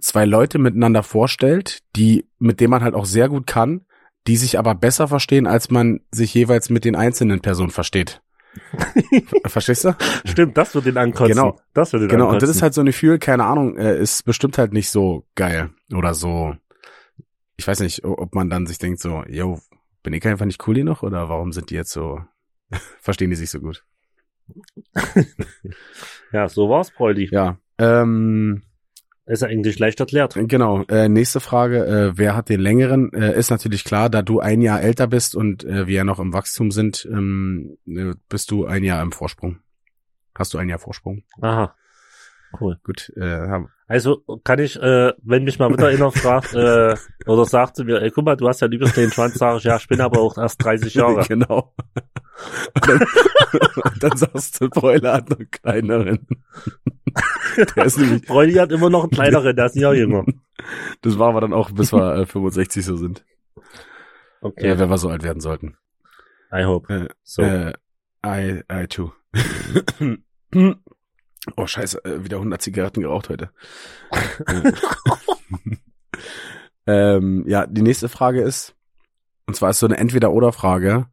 [0.00, 3.86] zwei Leute miteinander vorstellt, die, mit denen man halt auch sehr gut kann,
[4.26, 8.20] die sich aber besser verstehen, als man sich jeweils mit den einzelnen Personen versteht.
[8.74, 9.94] Ver- Verstehst du?
[10.24, 11.34] Stimmt, das wird den ankotzen.
[11.34, 11.60] Genau.
[11.74, 12.48] Das wird den Genau, und ankotzen.
[12.48, 15.70] das ist halt so ein Gefühl, keine Ahnung, äh, ist bestimmt halt nicht so geil
[15.94, 16.54] oder so.
[17.56, 19.60] Ich weiß nicht, ob man dann sich denkt so, yo,
[20.02, 22.20] bin ich einfach nicht cool genug oder warum sind die jetzt so,
[23.00, 23.84] verstehen die sich so gut?
[26.32, 27.28] Ja, so war's, Bräuli.
[27.32, 28.62] Ja, ähm,
[29.26, 30.34] ist ja eigentlich leicht erklärt.
[30.36, 30.82] Genau.
[30.88, 33.12] Äh, nächste Frage, äh, wer hat den längeren?
[33.12, 36.20] Äh, ist natürlich klar, da du ein Jahr älter bist und äh, wir ja noch
[36.20, 39.58] im Wachstum sind, ähm, äh, bist du ein Jahr im Vorsprung.
[40.36, 41.22] Hast du ein Jahr Vorsprung?
[41.40, 41.74] Aha.
[42.60, 42.78] Cool.
[42.84, 43.12] Gut.
[43.16, 43.48] Äh,
[43.88, 46.94] Also kann ich, äh, wenn mich mal wieder einer fragt, äh,
[47.26, 49.64] oder sagt zu mir, ey, guck mal, du hast ja lieber den Schwanz, sage ich,
[49.64, 51.24] ja, ich bin aber auch erst 30 Jahre.
[51.28, 51.74] genau.
[52.74, 53.00] Und dann,
[54.00, 56.26] dann sagst du, Broiler hat noch kleineren.
[57.76, 60.24] Der ist nämlich, Bräuli hat immer noch einen kleineren, der ist Jahr jünger.
[61.02, 63.24] das war aber dann auch, bis wir äh, 65 so sind.
[64.40, 65.76] Okay, Ja, wenn wir so alt werden sollten.
[66.52, 66.92] I hope.
[66.92, 67.42] Äh, So.
[67.42, 67.72] Äh,
[68.24, 69.12] I, I too.
[71.56, 73.50] oh, scheiße, äh, wieder 100 Zigaretten geraucht heute.
[76.86, 78.74] ähm, ja, die nächste Frage ist,
[79.46, 81.06] und zwar ist so eine Entweder-Oder-Frage,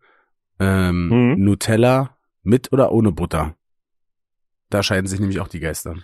[0.59, 1.43] ähm, Hm.
[1.43, 3.55] Nutella mit oder ohne Butter?
[4.73, 5.95] Da scheiden sich nämlich auch die Geister.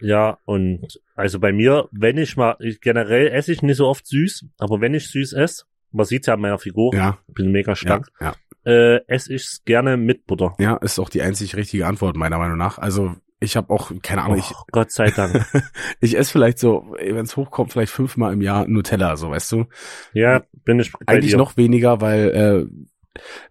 [0.00, 4.06] Ja, und also bei mir, wenn ich mal, ich, generell esse ich nicht so oft
[4.06, 7.52] süß, aber wenn ich süß esse, man sieht's ja an meiner Figur, Ja, ich bin
[7.52, 8.34] mega ja, stark, ja.
[8.64, 10.54] äh, esse ich's gerne mit Butter.
[10.58, 12.78] Ja, ist auch die einzig richtige Antwort, meiner Meinung nach.
[12.78, 15.44] Also, ich habe auch, keine Ahnung, ich, Oh, Gott sei Dank.
[16.00, 19.66] ich esse vielleicht so, wenn es hochkommt, vielleicht fünfmal im Jahr Nutella, so weißt du.
[20.14, 21.38] Ja, bin ich bei Eigentlich dir.
[21.38, 22.91] noch weniger, weil äh,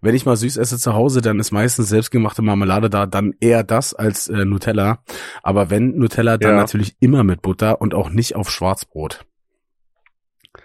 [0.00, 3.62] wenn ich mal süß esse zu Hause, dann ist meistens selbstgemachte Marmelade da, dann eher
[3.64, 5.02] das als äh, Nutella.
[5.42, 6.56] Aber wenn Nutella, dann Ja.
[6.56, 9.24] natürlich immer mit Butter und auch nicht auf Schwarzbrot.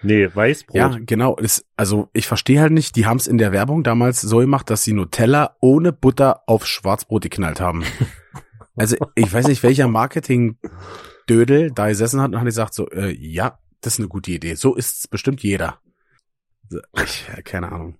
[0.01, 0.75] Nee, Weißbrot.
[0.75, 1.36] Ja, genau.
[1.38, 4.69] Ist, also ich verstehe halt nicht, die haben es in der Werbung damals so gemacht,
[4.69, 7.83] dass sie Nutella ohne Butter auf Schwarzbrot geknallt haben.
[8.75, 13.60] also ich weiß nicht, welcher Marketing-Dödel da gesessen hat und hat gesagt so, äh, ja,
[13.81, 14.55] das ist eine gute Idee.
[14.55, 15.79] So ist's bestimmt jeder.
[17.03, 17.97] Ich, ja, keine Ahnung.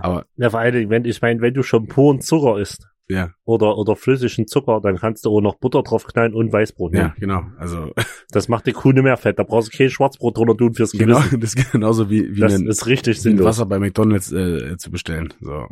[0.00, 3.30] Aber Ja, vor allen Dingen, wenn, ich meine, wenn du schon puren Zucker isst ja,
[3.44, 7.02] oder, oder flüssigen Zucker, dann kannst du auch noch Butter drauf knallen und Weißbrot ja,
[7.02, 7.14] nehmen.
[7.18, 7.42] genau.
[7.56, 7.92] Also
[8.30, 9.38] Das macht die Kuh nicht mehr fett.
[9.38, 11.40] Da brauchst du kein Schwarzbrot drunter tun fürs genau, Gewissen.
[11.40, 13.46] das ist genauso wie, wie Das ein, ist richtig sinnlos.
[13.46, 15.32] Wasser bei McDonalds äh, zu bestellen.
[15.40, 15.66] So.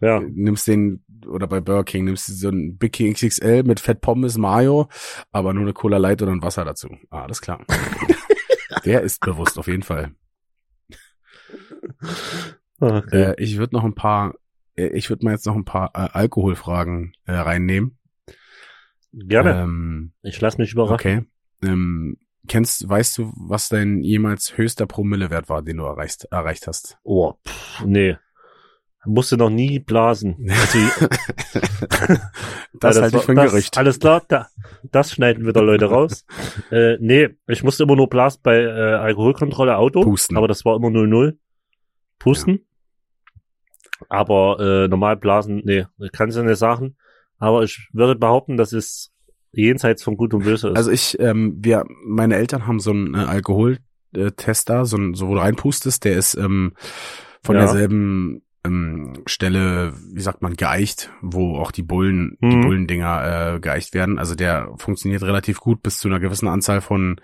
[0.00, 3.80] Ja, nimmst den, oder bei Burger King, nimmst du so ein Big King XXL mit
[3.80, 4.88] Fett Pommes Mayo,
[5.30, 6.88] aber nur eine Cola Light oder ein Wasser dazu.
[7.10, 7.66] Ah, alles klar.
[8.86, 10.12] Der ist bewusst, auf jeden Fall.
[12.80, 13.22] okay.
[13.22, 14.34] Äh, ich würde noch ein paar,
[14.76, 17.98] äh, ich würde mal jetzt noch ein paar äh, Alkoholfragen äh, reinnehmen.
[19.12, 19.62] Gerne.
[19.62, 20.94] Ähm, ich lass mich überraschen.
[20.94, 21.22] okay.
[21.62, 26.98] Ähm, kennst, weißt du, was dein jemals höchster Promillewert war, den du erreicht, erreicht hast?
[27.02, 28.16] Oh, pff, nee.
[29.06, 30.36] Musste noch nie blasen.
[32.82, 33.76] Also, das Ja, halte ich für ein das, Gerücht.
[33.78, 34.46] Alles klar, da,
[34.90, 36.24] das schneiden wieder Leute raus.
[36.70, 40.02] äh, nee, ich musste immer nur blasen bei äh, Alkoholkontrolle Auto.
[40.02, 40.36] Pusten.
[40.36, 41.36] Aber das war immer 0-0.
[42.20, 42.64] Pusten.
[44.08, 46.96] Aber äh, normal blasen, nee, kannst du nicht sagen.
[47.38, 49.12] Aber ich würde behaupten, das ist
[49.52, 50.68] jenseits von Gut und Böse.
[50.68, 50.76] Ist.
[50.76, 55.34] Also ich, ähm, wir, meine Eltern haben so einen äh, Alkoholtester, so, ein, so wo
[55.34, 56.74] du reinpustest, der ist ähm,
[57.42, 57.62] von Ja.
[57.62, 62.60] derselben ähm, Stelle, wie sagt man, geeicht, wo auch die Bullen, die Mhm.
[62.62, 64.18] Bullendinger äh, geeicht werden.
[64.18, 67.20] Also der funktioniert relativ gut bis zu einer gewissen Anzahl von,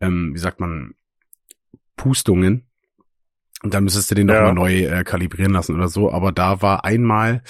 [0.00, 0.94] ähm, wie sagt man,
[1.96, 2.67] Pustungen.
[3.62, 4.34] Und dann müsstest du den Ja.
[4.36, 6.12] nochmal neu äh, kalibrieren lassen oder so.
[6.12, 7.42] Aber da war einmal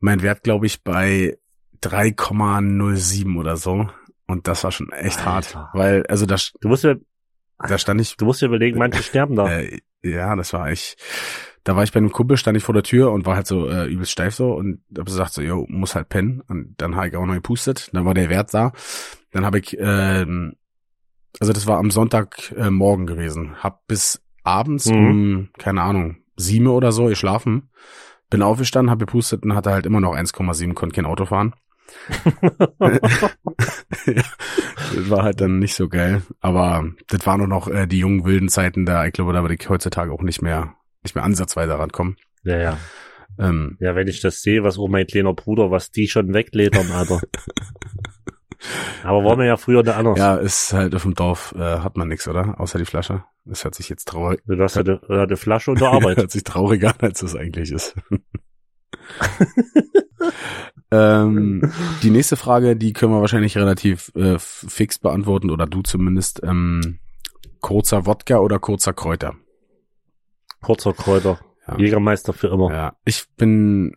[0.00, 1.36] mein Wert, glaube ich, bei
[1.82, 3.88] 3,07 oder so.
[4.26, 5.54] Und das war schon echt hart.
[5.56, 5.70] Alter.
[5.74, 6.94] Weil, also da, du musst ja,
[7.58, 9.50] da stand ich, du musst dir überlegen, manche sterben da.
[9.50, 10.96] äh, ja, das war ich.
[11.62, 13.68] Da war ich bei einem Kumpel, stand ich vor der Tür und war halt so
[13.68, 16.42] äh, übelst steif so und hab gesagt so, yo, muss halt pennen.
[16.46, 17.88] Und dann habe ich auch noch gepustet.
[17.94, 18.72] Dann war der Wert da.
[19.30, 20.56] Dann habe ich, ähm,
[21.40, 23.62] also das war am Sonntagmorgen äh, morgen gewesen.
[23.62, 24.94] Hab bis abends Mhm.
[25.10, 27.70] um, keine Ahnung, sieben oder so geschlafen.
[28.30, 31.54] Bin aufgestanden, hab gepustet und hatte halt immer noch 1,7, konnte kein Auto fahren.
[32.78, 32.80] das
[35.10, 36.22] war halt dann nicht so geil.
[36.40, 39.06] Aber das waren nur noch äh, die jungen wilden Zeiten da.
[39.06, 42.16] Ich glaube, da würde ich heutzutage auch nicht mehr, nicht mehr ansatzweise rankommen.
[42.42, 42.78] ja, ja.
[43.38, 46.90] Ähm, Ja, wenn ich das sehe, was auch mein kleiner Bruder, was die schon wegledern,
[46.92, 47.20] Alter.
[49.02, 50.18] Aber war mir ja früher der anders.
[50.18, 52.58] ja, ist halt auf dem Dorf, äh, hat man nichts, oder?
[52.60, 53.24] Außer die Flasche.
[53.44, 56.16] Das hört sich jetzt traurig, Du hast ja die, ja, die Flasche und die Arbeit.
[56.16, 57.94] hört sich trauriger an, als es eigentlich ist.
[60.90, 61.72] ähm,
[62.02, 66.42] die nächste Frage, die können wir wahrscheinlich relativ äh, fix beantworten, oder du zumindest.
[66.42, 66.98] Ähm,
[67.60, 69.34] kurzer Wodka oder kurzer Kräuter?
[70.60, 71.38] Kurzer Kräuter.
[71.66, 71.78] Ja.
[71.78, 72.70] Jägermeister für immer.
[72.72, 73.96] Ja, ich bin,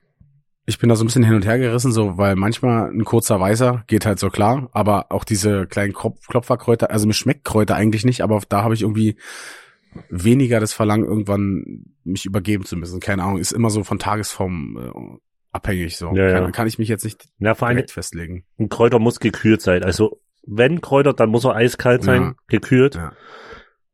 [0.69, 3.39] ich bin da so ein bisschen hin und her gerissen, so, weil manchmal ein kurzer
[3.39, 7.75] Weißer geht halt so klar, aber auch diese kleinen Klop Klopferkräuter, also mir schmeckt Kräuter
[7.75, 9.15] eigentlich nicht, aber da habe ich irgendwie
[10.09, 12.99] weniger das Verlangen, irgendwann mich übergeben zu müssen.
[12.99, 15.17] Keine Ahnung, ist immer so von Tagesform äh,
[15.51, 16.13] abhängig, so.
[16.13, 16.39] Ja, ja.
[16.41, 18.43] Kann, kann ich mich jetzt nicht Ja, vor direkt festlegen.
[18.59, 19.83] ein Kräuter muss gekühlt sein.
[19.83, 22.33] Also, wenn Kräuter, dann muss er eiskalt sein, Ja.
[22.47, 22.95] gekühlt.
[22.95, 23.13] Ja.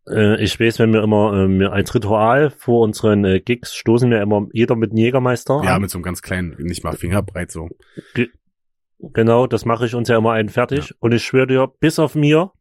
[0.09, 4.21] Äh, ich weiß, wenn wir immer äh, als Ritual vor unseren äh, Gigs stoßen wir
[4.21, 5.81] immer jeder mit einem Jägermeister Ja, an.
[5.81, 7.69] mit so einem ganz kleinen, nicht mal fingerbreit so.
[8.99, 10.93] Genau, das mache ich uns ja immer einen fertig.
[10.99, 12.51] Und ich schwöre dir, bis auf mir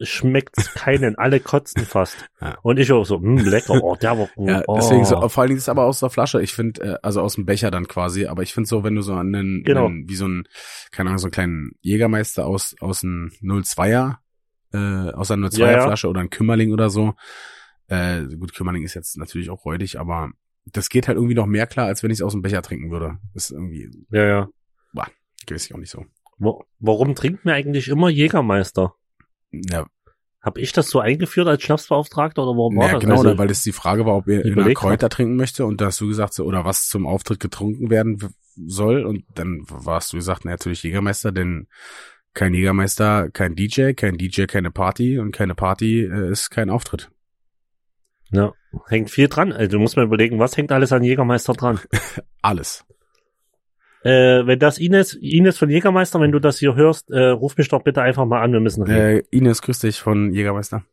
[0.00, 1.16] schmeckt's keinen.
[1.18, 2.28] Alle kotzen fast.
[2.40, 2.56] Ja.
[2.62, 4.48] Und ich auch so, hm, lecker, oh, der war gut.
[4.48, 4.76] Ja, oh.
[4.76, 6.40] deswegen so, vor allen Dingen ist es aber aus der Flasche.
[6.40, 8.26] Ich finde, äh, also aus dem Becher dann quasi.
[8.26, 9.86] Aber ich finde so, wenn du so einen, Genau.
[9.86, 10.44] einen, wie so ein,
[10.92, 14.16] keine Ahnung, so einen kleinen Jägermeister aus aus einem 02er,
[14.72, 15.82] äh, aus einer 02er Ja, ja.
[15.84, 17.14] Flasche oder ein Kümmerling oder so.
[17.88, 20.30] Äh, gut, Kümmerling ist jetzt natürlich auch räudig, aber
[20.66, 22.90] das geht halt irgendwie noch mehr klar, als wenn ich es aus dem Becher trinken
[22.90, 23.18] würde.
[23.34, 24.48] Das ist irgendwie, Ja, ja.
[25.48, 26.04] weiß ich auch nicht so.
[26.36, 28.94] Wo, warum trinkt mir eigentlich immer Jägermeister?
[29.50, 29.86] Ja,
[30.42, 33.00] Hab ich das so eingeführt als Schnapsbeauftragter oder warum war ja das?
[33.00, 34.74] genau, Also, weil das die Frage war, ob ihr in einer.
[34.74, 38.18] Kräuter trinken möchte und da hast du gesagt, so, oder was zum Auftritt getrunken werden
[38.54, 41.66] soll und dann warst du gesagt, na, natürlich Jägermeister, denn
[42.38, 47.10] kein Jägermeister, kein DJ, kein DJ, keine Party und keine Party äh, ist kein Auftritt.
[48.30, 48.52] ja,
[48.86, 49.52] hängt viel dran.
[49.52, 51.80] Also du musst mal überlegen, was hängt alles an Jägermeister dran?
[52.42, 52.84] Alles.
[54.04, 57.68] Äh, wenn das Ines, Ines von Jägermeister, wenn du das hier hörst, äh, ruf mich
[57.68, 59.18] doch bitte einfach mal an, wir müssen reden.
[59.18, 60.84] Äh, Ines, grüß dich von Jägermeister.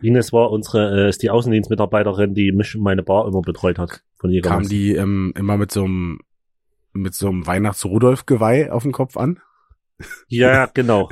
[0.00, 4.02] Ines war unsere, äh, ist die Außendienstmitarbeiterin, die mich und meine Bar immer betreut hat
[4.16, 4.68] von Kam Jägermeister.
[4.68, 6.18] die ähm, immer mit so einem
[6.92, 9.38] mit so einem Weihnachts-Rudolf-Geweih auf dem Kopf an?
[10.28, 11.08] Ja, genau.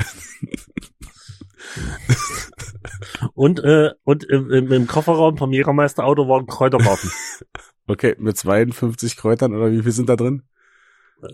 [3.35, 7.11] und äh, und im, im, im Kofferraum vom Jägermeister-Auto waren Kräuterwaffen.
[7.87, 10.43] Okay, mit 52 Kräutern oder wie viel sind da drin?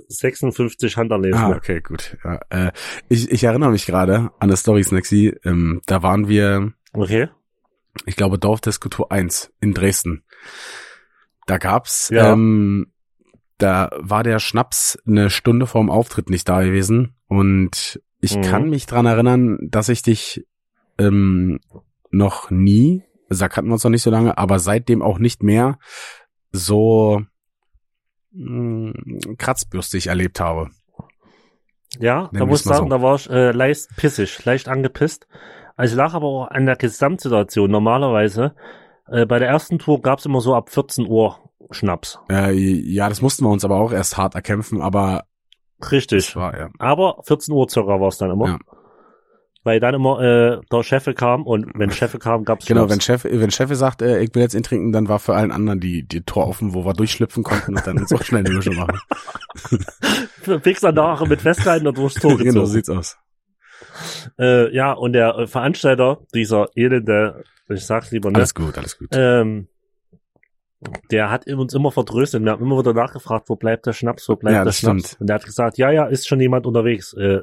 [0.08, 1.38] 56 Handerlesen.
[1.40, 2.16] Ah, okay, gut.
[2.24, 2.72] Ja, äh,
[3.08, 5.34] ich, ich erinnere mich gerade an eine Story, Snacksy.
[5.44, 7.28] Ähm, da waren wir, Okay.
[8.06, 10.24] ich glaube, Dorfdisco 1 in Dresden.
[11.46, 12.32] Da gab's, Ja.
[12.32, 12.92] ähm,
[13.58, 17.16] da war der Schnaps eine Stunde vorm Auftritt nicht da gewesen.
[17.30, 18.42] Und ich Mhm.
[18.42, 20.44] kann mich dran erinnern, dass ich dich
[20.98, 21.60] ähm,
[22.10, 25.78] noch nie, da kannten wir uns noch nicht so lange, aber seitdem auch nicht mehr
[26.50, 27.22] so
[28.32, 28.92] mh,
[29.38, 30.70] kratzbürstig erlebt habe.
[31.98, 32.96] Ja, da Nennen muss ich sagen, so.
[32.96, 35.26] da war ich äh, leicht pissig, leicht angepisst.
[35.76, 37.70] Also lag aber auch an der Gesamtsituation.
[37.70, 38.54] Normalerweise,
[39.08, 41.38] äh, bei der ersten Tour gab's immer so ab 14 Uhr
[41.70, 42.18] Schnaps.
[42.28, 45.24] Äh, ja, das mussten wir uns aber auch erst hart erkämpfen, aber
[45.90, 46.34] Richtig.
[46.36, 46.70] war ja.
[46.78, 48.46] Aber 14 Uhr circa war's dann immer.
[48.46, 48.58] Ja.
[49.62, 53.24] Weil dann immer äh, der Chef kam und wenn Chef kam, gab's Genau, wenn Chef,
[53.24, 56.02] wenn Chef sagt, äh, ich will jetzt ihn trinken, dann war für allen anderen die,
[56.02, 58.98] die Tor offen, wo wir durchschlüpfen konnten und dann auch schnell eine Mischung machen.
[60.62, 62.66] Fix danach mit festgehalten und durchs Tor genau, gezogen.
[62.66, 63.18] so sieht's aus.
[64.38, 68.98] äh, ja, und der äh, Veranstalter, dieser elende, ich sag's lieber nicht, Alles gut, alles
[68.98, 69.08] gut.
[69.12, 69.68] ähm,
[71.10, 72.42] der hat uns immer vertröstet.
[72.42, 75.08] Wir haben immer wieder nachgefragt, wo bleibt der Schnaps, wo bleibt Ja, der das Schnaps.
[75.08, 75.20] stimmt.
[75.20, 77.40] Und der hat gesagt, ja, ja, ist schon jemand unterwegs, äh,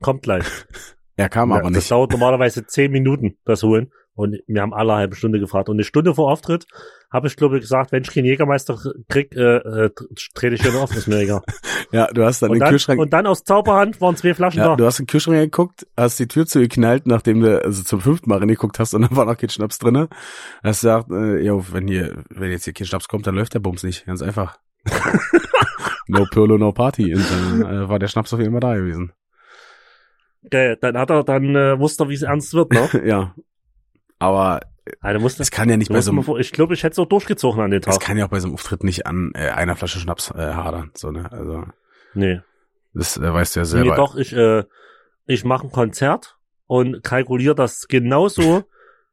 [0.00, 0.44] kommt gleich.
[1.16, 1.90] Er kam Ja, aber das nicht.
[1.90, 3.90] dauert normalerweise zehn Minuten, das holen.
[4.18, 5.68] Und wir haben alle halbe Stunde gefragt.
[5.68, 6.66] Und eine Stunde vor Auftritt
[7.08, 8.76] habe ich, glaube ich, gesagt, wenn ich keinen Jägermeister
[9.08, 9.90] krieg, äh, äh,
[10.34, 11.42] trete ich hier auf, ist mir egal.
[11.92, 14.58] Ja, du hast dann Und den dann, Kühlschrank, und dann aus Zauberhand waren zwei Flaschen
[14.58, 14.76] ja, da.
[14.76, 18.28] du hast in den Kühlschrank geguckt, hast die Tür zugeknallt, nachdem du also zum fünften
[18.28, 20.08] Mal reingeguckt hast und dann war noch kein Schnaps drinne.
[20.64, 23.60] Hast gesagt, äh, jo, wenn hier, wenn jetzt hier kein Schnaps kommt, dann läuft der
[23.60, 24.04] Bums nicht.
[24.04, 24.58] Ganz einfach.
[26.08, 27.14] no Pirlo, no Party.
[27.14, 29.12] Und dann äh, war der Schnaps auf jeden Fall da gewesen.
[30.44, 32.88] Okay, dann hat er, dann äh, wusste er, wie es ernst wird, ne?
[33.06, 33.34] ja.
[34.18, 34.60] Aber
[35.00, 36.92] Also musste, es kann ja nicht bei musst so einem vor, ich glaube, ich hätte
[36.92, 38.00] es auch durchgezogen an den Es Tag.
[38.00, 40.90] kann ja auch bei so einem Auftritt nicht an äh, einer Flasche Schnaps äh, hadern.
[40.94, 41.30] So, ne?
[41.30, 41.64] Also,
[42.14, 42.40] Nee.
[42.94, 43.96] das äh, weißt du ja Nee, selber.
[43.96, 44.64] doch, ich, äh,
[45.26, 48.64] ich mache ein Konzert und kalkuliere das genauso,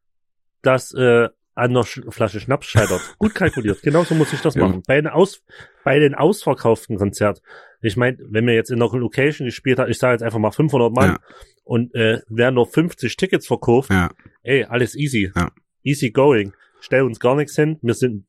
[0.61, 3.01] dass äh, an der Sch Flasche Schnaps scheitert.
[3.17, 3.81] Gut kalkuliert.
[3.81, 4.67] Genauso muss ich das Ja.
[4.67, 4.83] machen.
[4.87, 5.41] Bei, den Aus
[5.83, 7.41] bei den ausverkauften Konzert.
[7.81, 10.51] Ich meine, wenn wir jetzt in der Location gespielt haben, ich sage jetzt einfach mal
[10.51, 11.17] 500 Mann Ja.
[11.65, 14.09] Und äh, werden nur 50 Tickets verkauft, Ja.
[14.43, 15.31] ey, alles easy.
[15.35, 15.49] Ja.
[15.83, 16.53] Easy going.
[16.79, 17.77] Stell uns gar nichts hin.
[17.81, 18.25] Wir sind,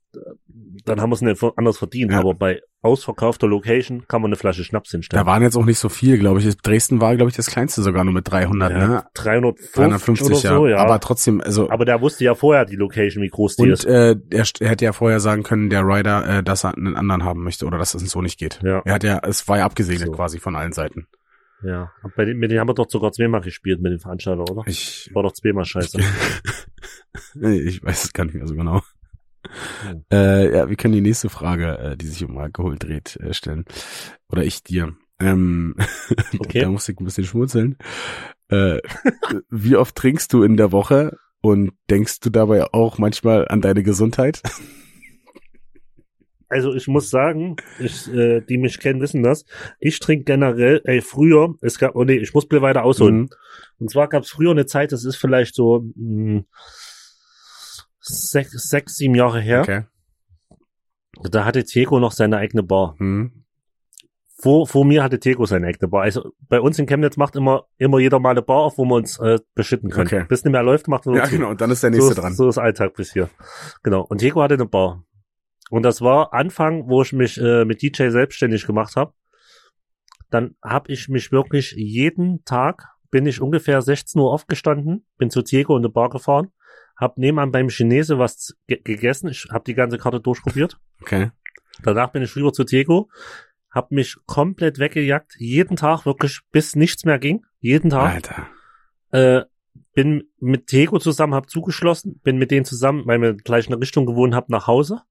[0.85, 2.11] dann haben wir es nicht anders verdient.
[2.12, 2.20] Ja.
[2.20, 5.22] Aber bei ausverkaufter Location kann man eine Flasche Schnaps hinstellen.
[5.25, 6.57] Da waren jetzt auch nicht so viel, glaube ich.
[6.59, 9.05] Dresden war, glaube ich, das kleinste sogar nur mit 300, Ja, ne?
[9.14, 10.77] 350, 350, oder so, ja.
[10.79, 13.85] Aber trotzdem, also Aber der wusste ja vorher die Location, wie groß die und ist.
[13.85, 17.25] äh, er, er hätte ja vorher sagen können, der Rider, äh, dass er einen anderen
[17.25, 18.61] haben möchte oder dass es so nicht geht.
[18.62, 18.81] Ja.
[18.85, 20.12] Er hat ja, es war ja abgesegnet So.
[20.12, 21.09] quasi von allen Seiten.
[21.62, 21.92] Ja.
[22.16, 24.62] Bei den, mit denen haben wir doch sogar zweimal gespielt mit den Veranstaltern, oder?
[24.66, 25.99] Ich, War doch zweimal scheiße.
[27.42, 28.83] Ich weiß es gar nicht mehr so genau.
[29.83, 30.05] Hm.
[30.12, 33.64] Äh, ja, wir können die nächste Frage, äh, die sich um Alkohol dreht, äh, stellen.
[34.29, 34.95] Oder ich dir.
[35.19, 35.77] Ähm,
[36.38, 36.61] Okay.
[36.61, 37.79] da muss ich ein bisschen schmunzeln.
[38.49, 38.81] Äh,
[39.51, 43.83] wie oft trinkst du in der Woche und denkst du dabei auch manchmal an deine
[43.83, 44.42] Gesundheit?
[46.48, 49.44] Also ich muss sagen, ich, äh, die mich kennen, wissen das.
[49.80, 53.16] Ich trinke generell, ey, früher, es gab, oh nee, ich muss weiter ausholen.
[53.22, 53.28] Mhm.
[53.78, 56.42] Und zwar gab es früher eine Zeit, das ist vielleicht so mh,
[58.00, 59.61] sechs, sechs, sieben Jahre her.
[59.62, 59.85] Okay.
[61.30, 62.94] Da hatte Tego noch seine eigene Bar.
[62.98, 63.42] Mhm.
[64.38, 66.02] Vor, vor mir hatte Tego seine eigene Bar.
[66.02, 68.94] Also bei uns in Chemnitz macht immer, immer jeder mal eine Bar auf, wo wir
[68.94, 70.06] uns äh, beschütten können.
[70.09, 70.24] Okay.
[70.28, 71.48] Bis nicht mehr läuft, macht man Ja, genau.
[71.48, 72.35] Und dann ist der so, nächste ist- dran.
[72.35, 73.30] so ist Alltag bis hier.
[73.82, 74.02] Genau.
[74.02, 75.04] Und Tego hatte eine Bar.
[75.70, 79.12] Und das war Anfang, wo ich mich äh, mit DJ selbstständig gemacht habe.
[80.31, 85.42] Dann habe ich mich wirklich jeden Tag, bin ich ungefähr 16 Uhr aufgestanden, bin zu
[85.42, 86.52] Diego in eine Bar gefahren,
[86.96, 90.79] hab nebenan beim Chinese was ge gegessen, ich habe die ganze Karte durchprobiert.
[91.00, 91.31] Okay.
[91.83, 93.09] Danach bin ich rüber zu Diego,
[93.70, 98.14] hab mich komplett weggejagt, jeden Tag wirklich, bis nichts mehr ging, jeden Tag.
[98.14, 98.46] Alter.
[99.11, 99.44] Äh,
[99.92, 103.81] bin mit Tego zusammen, hab zugeschlossen, bin mit denen zusammen, weil wir gleich in der
[103.81, 105.02] Richtung gewohnt haben, nach Hause.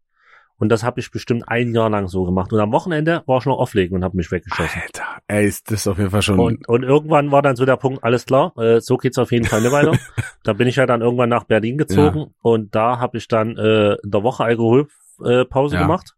[0.57, 2.53] Und das habe ich bestimmt ein Jahr lang so gemacht.
[2.53, 4.81] Und am Wochenende war ich noch auflegen und habe mich weggeschossen.
[4.81, 5.03] Alter.
[5.27, 6.39] Ey, ist das auf jeden Fall schon.
[6.39, 9.45] Und, und irgendwann war dann so der Punkt, alles klar, äh, so geht's auf jeden
[9.45, 9.91] Fall nicht weiter.
[10.43, 13.95] da bin ich ja dann irgendwann nach Berlin gezogen und da habe ich dann äh,
[13.95, 15.81] in der Woche Alkoholpause äh, Ja.
[15.81, 16.13] gemacht.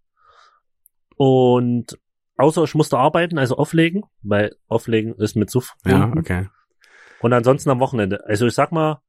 [1.15, 1.97] Und
[2.37, 5.73] außer ich musste arbeiten, also auflegen, weil auflegen ist mit Suff.
[5.85, 6.49] ja, okay.
[7.19, 8.23] Und ansonsten am Wochenende.
[8.27, 9.01] Also ich sag mal,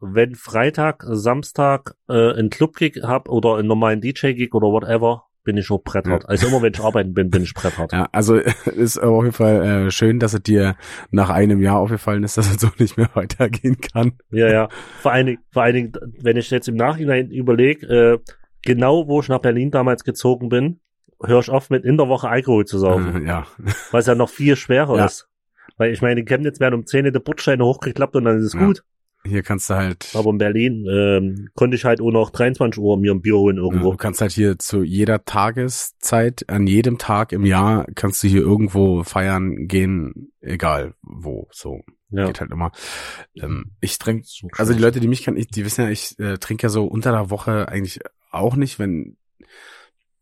[0.00, 5.66] wenn Freitag, Samstag äh, einen Club-Gig hab oder einen normalen DJ-Gig oder whatever, bin ich
[5.66, 6.28] schon bretthart.
[6.28, 7.92] Also immer wenn ich arbeiten bin, bin ich bretthart.
[7.92, 10.76] Ja, also ist auf jeden Fall äh, schön, dass es dir
[11.10, 14.12] nach einem Jahr aufgefallen ist, dass es so nicht mehr weitergehen kann.
[14.30, 14.68] Ja, ja.
[15.00, 18.18] Vor allen Dingen, vor allen Dingen, wenn ich jetzt im Nachhinein überlege, äh,
[18.64, 20.80] genau wo ich nach Berlin damals gezogen bin,
[21.24, 23.46] höre ich auf mit in der Woche Alkohol zu saufen, Äh, ja.
[23.90, 25.06] was ja noch viel schwerer Ja.
[25.06, 25.28] ist.
[25.78, 28.52] Weil ich meine, in Chemnitz werden um 10 die Bordsteine hochgeklappt und dann ist es
[28.52, 28.64] Ja.
[28.66, 28.82] gut.
[29.28, 30.10] Hier kannst du halt.
[30.14, 33.56] Aber in Berlin ähm, konnte ich halt auch noch 23 Uhr mir ein Bier holen
[33.56, 33.90] Ja, irgendwo.
[33.92, 38.40] du kannst halt hier zu jeder Tageszeit, an jedem Tag im Jahr, kannst du hier
[38.40, 41.48] irgendwo feiern gehen, egal wo.
[41.52, 42.26] So Ja.
[42.26, 42.72] geht halt immer.
[43.34, 44.80] Ähm, ich trinke, So also die.
[44.80, 47.68] Leute, die mich kennen, die wissen ja, ich äh, trinke ja so unter der Woche
[47.68, 49.16] eigentlich auch nicht, wenn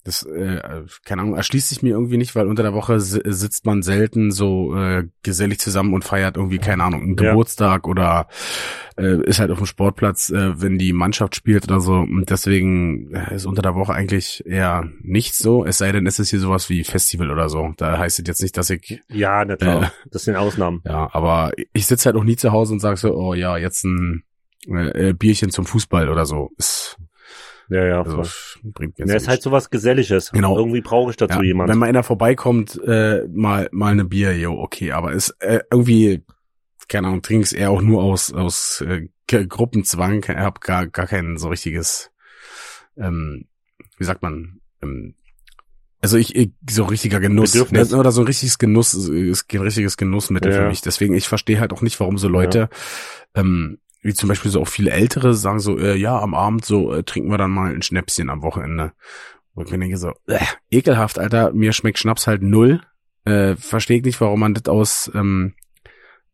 [0.07, 0.61] das, äh,
[1.05, 4.31] keine Ahnung, erschließt sich mir irgendwie nicht, weil unter der Woche si sitzt man selten
[4.31, 7.31] so äh, gesellig zusammen und feiert irgendwie, keine Ahnung, einen Ja.
[7.31, 8.29] Geburtstag oder
[8.97, 11.95] äh, ist halt auf dem Sportplatz, äh, wenn die Mannschaft spielt oder so.
[11.95, 16.19] Und deswegen äh, ist unter der Woche eigentlich eher nicht so, es sei denn, es
[16.19, 17.75] ist hier sowas wie Festival oder so.
[17.77, 19.93] Da heißt es jetzt nicht, dass ich Ja, na klar.
[20.11, 20.83] Das sind Ausnahmen.
[20.87, 23.85] ja, aber ich sitze halt auch nie zu Hause und sage so, oh ja, jetzt
[23.85, 24.23] ein
[24.69, 26.51] äh, Bierchen zum Fußball oder so.
[26.57, 26.97] Ist,
[27.69, 28.03] Ja, ja.
[28.03, 28.23] also,
[28.63, 30.31] bringt mir Ja, jetzt ist halt so was Geselliges.
[30.31, 30.57] Genau.
[30.57, 31.73] Irgendwie brauche ich dazu ja, jemanden.
[31.73, 36.25] Wenn mal einer vorbeikommt, äh, mal mal eine Bier, jo, okay, aber ist äh, irgendwie,
[36.89, 41.37] keine Ahnung, trink's eher auch nur aus aus äh, Gruppenzwang, Ich hab gar gar kein
[41.37, 42.11] so richtiges,
[42.97, 43.47] ähm,
[43.99, 45.15] wie sagt man, ähm,
[46.01, 47.91] also ich, ich so richtiger Genuss Bedürfnis.
[47.91, 50.59] ne, oder so ein richtiges Genuss ist ein richtiges Genussmittel Ja.
[50.59, 50.81] für mich.
[50.83, 52.69] Deswegen ich verstehe halt auch nicht, warum so Leute
[53.35, 56.93] ähm, wie zum Beispiel so auch viele Ältere sagen so, äh, ja, am Abend so
[56.95, 58.93] äh, trinken wir dann mal ein Schnäpschen am Wochenende.
[59.55, 60.39] Wo ich mir denke so, äh,
[60.71, 62.81] ekelhaft, Alter, mir schmeckt Schnaps halt null.
[63.25, 65.55] Äh, Verstehe ich nicht, warum man das aus, ähm,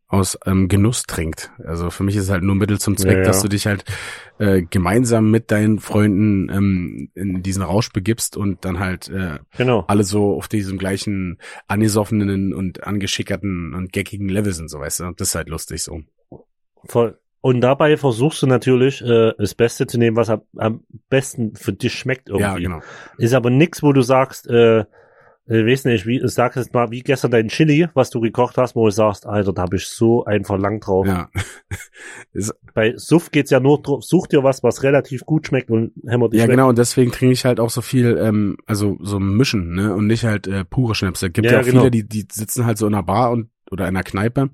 [0.09, 1.51] aus ähm, Genuss trinkt.
[1.65, 3.25] Also für mich ist es halt nur Mittel zum Zweck, Ja, ja.
[3.25, 3.85] dass du dich halt
[4.39, 9.85] äh, gemeinsam mit deinen Freunden ähm, in diesen Rausch begibst und dann halt äh, Genau.
[9.89, 15.13] alle so auf diesem gleichen angesoffenen und angeschickerten und geckigen Level sind, so weißt du.
[15.17, 16.03] Das ist halt lustig so.
[16.85, 17.19] Voll.
[17.43, 21.73] Und dabei versuchst du natürlich, äh, das Beste zu nehmen, was am, am besten für
[21.75, 22.45] dich schmeckt irgendwie.
[22.45, 22.81] Ja, genau.
[23.19, 24.85] Ist aber nix, wo du sagst, äh,
[25.47, 28.77] ich weiß nicht, wie, sag jetzt mal, wie gestern dein Chili, was du gekocht hast,
[28.77, 31.05] wo du sagst, Alter, da habe ich so ein Verlangen drauf.
[31.05, 31.29] Ja.
[32.75, 36.29] Bei Suff geht's ja nur drauf, such dir was, was relativ gut schmeckt und hämmer
[36.29, 36.53] dich Ja, weg.
[36.53, 40.07] genau, und deswegen trinke ich halt auch so viel, ähm, also so mischen, ne, und
[40.07, 41.29] nicht halt äh, pure Schnäpse.
[41.31, 41.81] Gibt ja, Ja, auch genau.
[41.81, 44.51] viele, die, die sitzen halt so in einer Bar und oder in einer Kneipe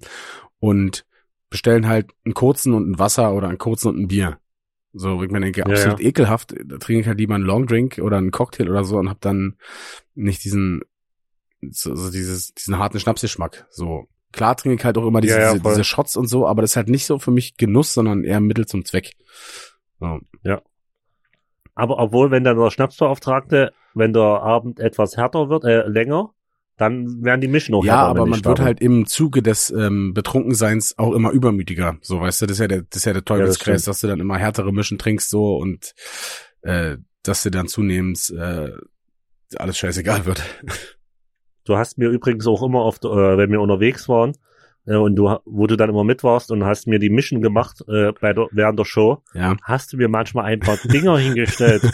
[0.58, 1.04] und
[1.50, 4.38] bestellen halt einen kurzen und ein Wasser oder einen kurzen und ein Bier.
[4.92, 6.54] So, wo ich mir denke, Ja, absolut ekelhaft.
[6.64, 9.56] Da trinke ich halt lieber einen Longdrink oder einen Cocktail oder so und hab dann
[10.14, 10.82] nicht diesen,
[11.70, 13.66] so, so dieses, diesen harten Schnapsgeschmack.
[13.70, 16.46] So, klar trinke ich halt auch immer diese, Ja, ja, diese, diese Shots und so,
[16.46, 19.14] aber das ist halt nicht so für mich Genuss, sondern eher Mittel zum Zweck.
[20.00, 20.20] So.
[21.74, 26.34] Aber obwohl, wenn dann der Schnapsbeauftragte, wenn der Abend etwas härter wird, äh, länger,
[26.78, 30.96] dann werden die Mischen auch Ja, aber man wird halt im Zuge des ähm, Betrunkenseins
[30.96, 31.98] auch immer übermütiger.
[32.00, 33.88] So, weißt du, das ist ja der, das ist ja der Teufelskreis, stimmt.
[33.88, 35.94] dass du dann immer härtere Mischen trinkst so und
[36.62, 38.72] äh, dass dir dann zunehmend äh,
[39.56, 40.42] alles scheißegal wird.
[41.64, 44.32] Du hast mir übrigens auch immer oft, äh, wenn wir unterwegs waren,
[44.96, 48.12] und du, wo du dann immer mit warst und hast mir die Mission gemacht äh,
[48.20, 49.56] bei der, während der Show, Ja.
[49.62, 51.82] hast du mir manchmal ein paar Dinger hingestellt.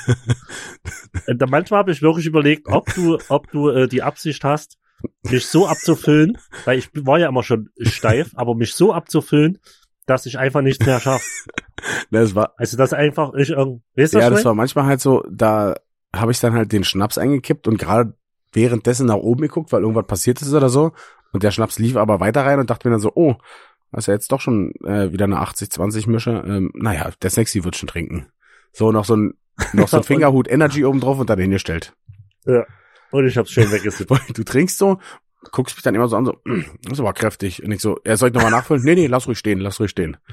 [1.27, 4.79] Äh, da manchmal habe ich wirklich überlegt, ob du, ob du äh, die Absicht hast,
[5.23, 9.59] mich so abzufüllen, weil ich war ja immer schon steif, aber mich so abzufüllen,
[10.07, 11.25] dass ich einfach nichts mehr schaffe.
[12.11, 15.01] Das war, Also das einfach ich irgend, weißt du, ja, das ich war manchmal halt
[15.01, 15.77] so, da
[16.15, 18.15] habe ich dann halt den Schnaps eingekippt und gerade
[18.53, 20.93] währenddessen nach oben geguckt, weil irgendwas passiert ist oder so.
[21.35, 23.35] Und der Schnaps lief aber weiter rein und dachte mir dann so, oh,
[23.91, 26.45] das ist ja jetzt doch schon äh, wieder eine 80-20 Mische.
[26.47, 28.29] Ähm, naja, der Sexy wird schon trinken.
[28.73, 29.35] So, noch so ein,
[29.73, 31.93] noch so ein Fingerhut Energy oben drauf und dann hingestellt.
[32.45, 32.67] meine?
[33.11, 34.13] Und ich hab's schön weggesippt.
[34.35, 35.01] Du trinkst so,
[35.51, 37.65] guckst mich dann immer so an, so, "Mm, das ist aber kräftig.
[37.65, 38.85] Und ich so, ja, soll ich nochmal nachfüllen?
[38.85, 40.17] Nee, nee, lass ruhig stehen, lass ruhig stehen.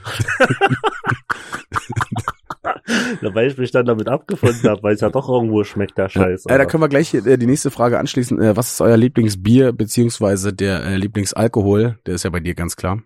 [3.22, 6.46] weil ich mich dann damit abgefunden habe, weil es ja doch irgendwo schmeckt, der Scheiß.
[6.46, 8.42] Äh, da können wir gleich äh, die nächste Frage anschließen.
[8.42, 12.00] Äh, was ist euer Lieblingsbier beziehungsweise der äh, Lieblingsalkohol?
[12.06, 13.02] Der ist ja bei dir ganz klar.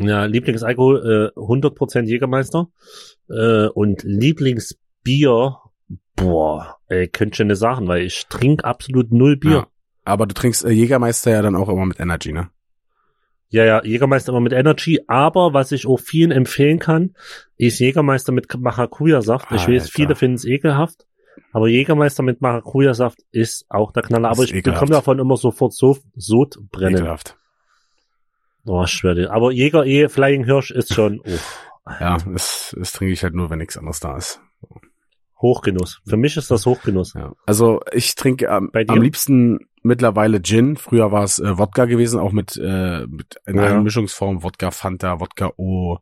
[0.00, 2.68] ja, Lieblingsalkohol, äh, 100% Jägermeister.
[3.28, 5.56] Äh, und Lieblingsbier,
[6.16, 9.50] boah, ey, könnte schon eine Sachen, weil ich trinke absolut null Bier.
[9.50, 9.66] Ja.
[10.04, 12.48] Aber du trinkst äh, Jägermeister ja dann auch immer mit Energy, ne?
[13.52, 17.14] Ja, ja, Jägermeister immer mit Energy, aber was ich auch vielen empfehlen kann,
[17.58, 19.52] ist Jägermeister mit Maracuja-Saft.
[19.52, 19.92] Ich weiß, Alter.
[19.92, 21.06] viele finden es ekelhaft,
[21.52, 24.30] aber Jägermeister mit Maracuja-Saft ist auch der Knaller.
[24.30, 24.80] Aber ich ekelhaft.
[24.80, 26.96] bekomme davon immer sofort so Sodbrennen.
[26.96, 27.36] Ekelhaft.
[28.64, 29.30] Oh, ich schwör dir.
[29.30, 33.50] Aber Jäger eh, Flying Hirsch ist schon oh, Ja, das, das trinke ich halt nur,
[33.50, 34.40] wenn nichts anderes da ist.
[35.42, 36.00] Hochgenuss.
[36.08, 37.14] Für mich ist das Hochgenuss.
[37.14, 37.32] Ja.
[37.46, 38.92] Also ich trinke Bei dir?
[38.92, 40.76] am liebsten mittlerweile Gin.
[40.76, 43.62] Früher war es äh, Wodka gewesen, auch mit, äh, mit in Ja.
[43.64, 44.42] allen Mischungsformen.
[44.44, 45.98] Wodka Fanta, Wodka O,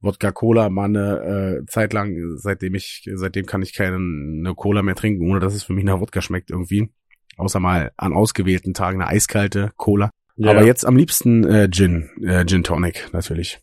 [0.00, 0.70] Wodka Cola.
[0.70, 5.30] Mal eine äh, Zeit lang, seitdem ich, seitdem kann ich keine eine Cola mehr trinken,
[5.30, 6.88] ohne dass es für mich nach Wodka schmeckt irgendwie.
[7.36, 10.10] Außer mal an ausgewählten Tagen eine eiskalte Cola.
[10.36, 10.50] Ja.
[10.52, 13.60] Aber jetzt am liebsten äh, Gin, äh, Gin Tonic natürlich.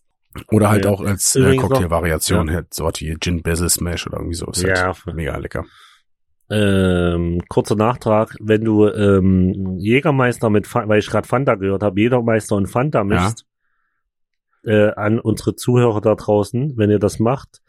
[0.52, 0.92] Oder halt Ja.
[0.92, 2.54] auch als äh, Cocktailvariation, ja.
[2.56, 4.48] halt so was wie Gin Basil Smash oder irgendwie so.
[4.48, 5.66] Ist Ja, halt mega lecker.
[6.50, 12.56] ähm, kurzer Nachtrag, wenn du ähm, Jägermeister mit, weil ich gerade Fanta gehört habe, Jägermeister
[12.56, 13.46] und Fanta mischst,
[14.64, 17.62] äh, an unsere Zuhörer da draußen, wenn ihr das macht,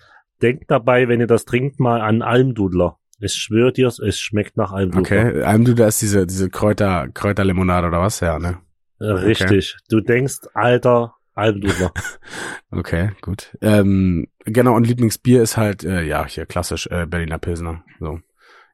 [0.42, 2.98] denkt dabei, wenn ihr das trinkt, mal an Almdudler.
[3.18, 5.00] Ich schwöre dir, es schmeckt nach Almdudler.
[5.44, 8.20] Okay, da ist diese diese Kräuter Kräuterlimonade oder was?
[8.20, 8.58] Ja, ne?
[9.00, 9.76] Äh, Richtig.
[9.88, 11.92] Du denkst, alter Almdudler.
[12.72, 13.56] Okay, gut.
[13.62, 17.84] Ähm, genau und Lieblingsbier ist halt äh, ja hier klassisch äh, Berliner Pilsner.
[18.00, 18.20] So.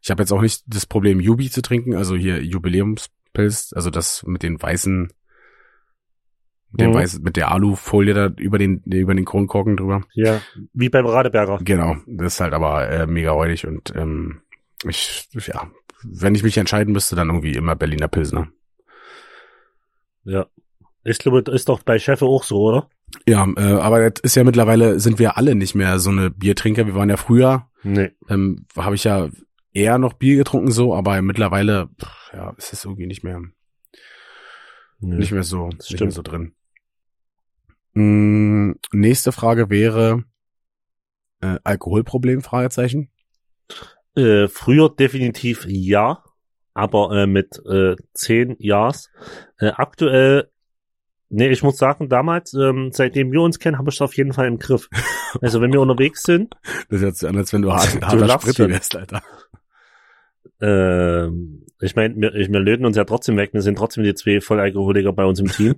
[0.00, 4.24] Ich habe jetzt auch nicht das Problem Jubi zu trinken, also hier Jubiläumspilz, also das
[4.24, 5.12] mit den weißen
[6.70, 6.94] mit, dem Mhm.
[6.94, 10.04] weißen, mit der Alufolie da über den über den Kronkorken drüber.
[10.14, 10.40] ja,
[10.72, 11.58] wie beim Radeberger.
[11.62, 14.40] Genau, das ist halt aber äh, mega räudig und ähm,
[14.88, 15.70] ich ja,
[16.02, 18.48] wenn ich mich entscheiden müsste, dann irgendwie immer Berliner Pilsner.
[20.24, 20.46] Ja.
[21.04, 22.88] Ich glaube, das ist doch bei Chefe auch so, oder?
[23.26, 26.86] Ja, äh, aber jetzt ist ja mittlerweile sind wir alle nicht mehr so eine Biertrinker.
[26.86, 28.10] Wir waren ja früher, Nee.
[28.28, 29.28] ähm, habe ich ja
[29.72, 33.40] eher noch Bier getrunken so, aber mittlerweile pff, ja, ist es irgendwie nicht mehr
[35.00, 35.16] nee.
[35.16, 36.12] nicht mehr so Das nicht mehr stimmt.
[36.12, 36.54] so drin.
[37.94, 40.24] Mm, nächste Frage wäre
[41.40, 43.10] äh, Alkoholproblem Fragezeichen.
[44.14, 46.22] Äh, früher definitiv ja,
[46.74, 49.10] aber äh, mit äh, zehn Jahres.
[49.58, 50.50] Äh, aktuell,
[51.32, 54.32] nee, ich muss sagen, damals, ähm, seitdem wir uns kennen, habe ich es auf jeden
[54.32, 54.88] Fall im Griff.
[55.40, 56.54] Also wenn wir unterwegs sind,
[56.90, 59.22] Das ist jetzt so an, als wenn du hart, harter lachst Spritti wärst, Alter.
[60.60, 64.42] ähm, ich meine, wir, wir löten uns ja trotzdem weg, wir sind trotzdem die zwei
[64.42, 65.76] Vollalkoholiker bei uns im Team.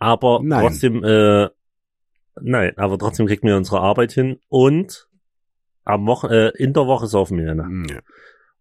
[0.00, 0.60] Aber Nein.
[0.60, 1.50] trotzdem, äh,
[2.40, 5.08] nein, aber trotzdem kriegen wir unsere Arbeit hin und
[5.84, 7.54] am Wochen, äh, in der Woche saufen wir.
[7.54, 8.00] Ja.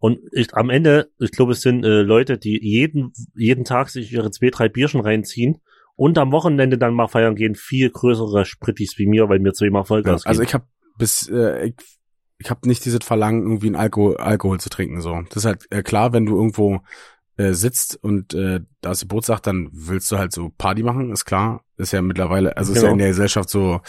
[0.01, 4.11] Und ich, am Ende, ich glaube, es sind äh, Leute, die jeden, jeden Tag sich
[4.11, 5.61] ihre zwei, drei Bierchen reinziehen
[5.95, 9.81] und am Wochenende dann mal feiern gehen, viel größere Sprittis wie mir, weil wir zweimal
[9.81, 10.47] Ja, Vollgas also geben.
[10.49, 10.65] ich habe
[10.97, 11.75] bis äh, ich,
[12.39, 15.21] ich habe nicht dieses Verlangen irgendwie einen Alkohol Alkohol zu trinken so.
[15.29, 16.79] Das ist halt äh, klar, wenn du irgendwo
[17.37, 21.25] äh, sitzt und äh, da ist Geburtstag, dann willst du halt so Party machen, ist
[21.25, 21.63] klar.
[21.77, 22.93] Ist ja mittlerweile, also ist ja Genau.
[22.93, 23.81] in der Gesellschaft so,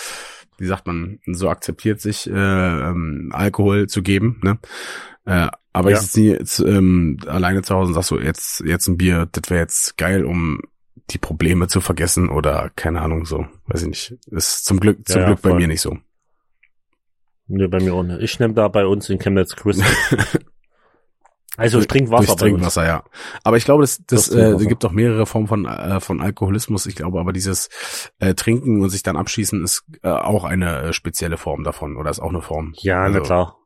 [0.59, 4.59] wie sagt man, so akzeptiert sich äh, ähm, Alkohol zu geben, ne?
[5.25, 5.97] Äh, aber Ja.
[5.97, 9.29] ich sitze nie jetzt, ähm, alleine zu Hause und sag so, jetzt jetzt ein Bier,
[9.31, 10.61] das wäre jetzt geil, um
[11.11, 14.15] die Probleme zu vergessen oder keine Ahnung so, weiß ich nicht.
[14.31, 15.59] Ist zum Glück zum Ja, ja, Glück bei voll.
[15.61, 15.99] mir nicht so.
[17.49, 18.23] Nee, bei mir auch nicht.
[18.23, 19.87] Ich nehme da bei uns in Chemnitz Crystal.
[21.57, 22.49] also ich trinke Wasser Durch bei.
[22.49, 23.05] Trinkwasser, ja.
[23.45, 26.87] Aber ich glaube, das, das Durch äh, gibt auch mehrere Formen von, äh, von Alkoholismus.
[26.87, 27.69] Ich glaube aber dieses
[28.21, 32.11] äh, Trinken und sich dann abschießen ist äh, auch eine äh, spezielle Form davon oder
[32.11, 32.73] ist auch eine Form.
[32.79, 33.57] Ja, also, na klar.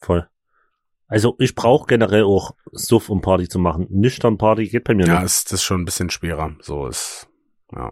[0.00, 0.26] Voll.
[1.06, 3.86] Also ich brauche generell auch Suff, um Party zu machen.
[3.90, 5.24] Nüchtern Party geht bei mir Ja, nicht.
[5.26, 6.56] ist das ist schon ein bisschen schwerer.
[6.60, 7.28] So ist,
[7.74, 7.90] ja.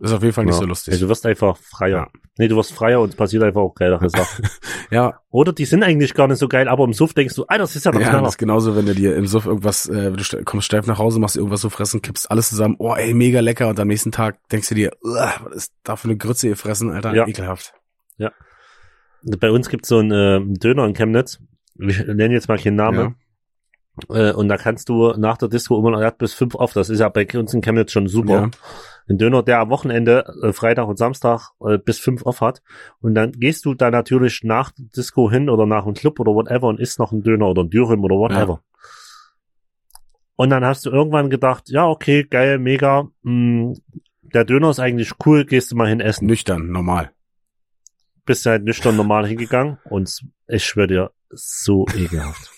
[0.00, 0.60] Ist auf jeden Fall nicht Ja.
[0.60, 0.92] so lustig.
[0.94, 1.96] Also du wirst einfach freier.
[1.96, 2.20] Ja.
[2.36, 4.48] Nee, du wirst freier und es passiert einfach auch geilere Sachen.
[4.90, 7.62] ja, Oder die sind eigentlich gar nicht so geil, aber im Suff denkst du, Alter,
[7.62, 10.10] das ist ja doch ja, das ist genauso, wenn du dir im Suff irgendwas, äh,
[10.10, 13.38] du kommst steif nach Hause, machst irgendwas so fressen, kippst alles zusammen, oh ey, mega
[13.38, 16.48] lecker und am nächsten Tag denkst du dir, "Uah, was ist da für eine Grütze
[16.48, 17.26] ihr fressen, Alter, Ja.
[17.28, 17.72] ekelhaft.
[19.40, 21.38] Bei uns gibt's so einen äh, Döner in Chemnitz.
[21.78, 23.16] Ich nenne jetzt mal keinen Namen.
[24.08, 26.72] Äh, und da kannst du nach der Disco immer noch hat bis fünf auf.
[26.72, 28.34] Das ist ja bei uns in Chemnitz schon super.
[28.34, 28.50] Ja.
[29.08, 32.62] Ein Döner, der am Wochenende, äh, Freitag und Samstag, äh, bis fünf auf hat.
[33.00, 36.68] Und dann gehst du da natürlich nach Disco hin oder nach einem Club oder whatever
[36.68, 38.62] und isst noch einen Döner oder ein Dürüm oder whatever.
[40.36, 43.74] Und dann hast du irgendwann gedacht, ja, okay, geil, mega, mh,
[44.22, 46.26] der Döner ist eigentlich cool, gehst du mal hin essen.
[46.26, 47.12] Nüchtern, normal.
[48.26, 52.50] Bist du halt nüchtern normal hingegangen und ich schwöre dir, so ekelhaft.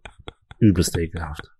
[0.58, 1.50] Übelst ekelhaft.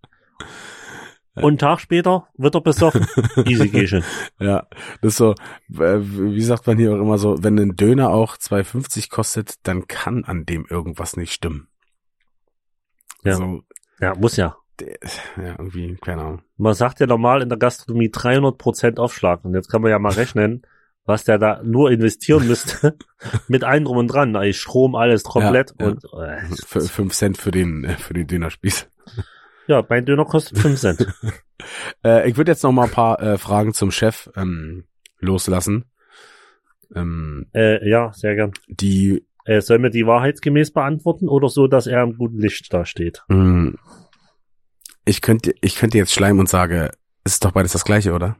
[1.35, 3.05] Und einen Tag später wird er besoffen.
[3.45, 4.03] Easy Gehchen.
[4.39, 4.67] Ja,
[5.01, 5.35] das ist so,
[5.67, 10.23] wie sagt man hier auch immer so, wenn ein Döner auch 2,50 kostet, dann kann
[10.25, 11.67] an dem irgendwas nicht stimmen.
[13.23, 13.35] Ja.
[13.35, 13.61] So,
[13.99, 14.57] Ja, muss ja.
[14.79, 16.41] ja, irgendwie, keine Ahnung.
[16.57, 19.45] Man sagt ja normal in der Gastronomie 300% Aufschlag.
[19.45, 20.63] Und jetzt kann man ja mal rechnen,
[21.07, 22.95] was der da nur investieren müsste.
[23.47, 24.35] mit allem drum und dran.
[24.35, 25.73] Ey, Strom, alles komplett.
[25.79, 25.87] Ja.
[25.87, 28.87] Und äh, Für 5 Cent für den, äh, für den Dönerspieß.
[29.67, 31.07] ja, mein Döner kostet 5 Cent.
[32.05, 34.83] Äh, ich würde jetzt noch mal ein paar äh, Fragen zum Chef ähm,
[35.17, 35.85] loslassen.
[36.95, 38.51] Ähm, äh, ja, sehr gern.
[38.67, 42.85] die Äh, soll mir die wahrheitsgemäß beantworten oder so, dass er im guten Licht da
[42.85, 43.23] steht?
[43.29, 43.71] mh,
[45.03, 46.91] ich könnte ich könnte jetzt schleimen und sage,
[47.23, 48.37] es ist doch beides das gleiche, oder?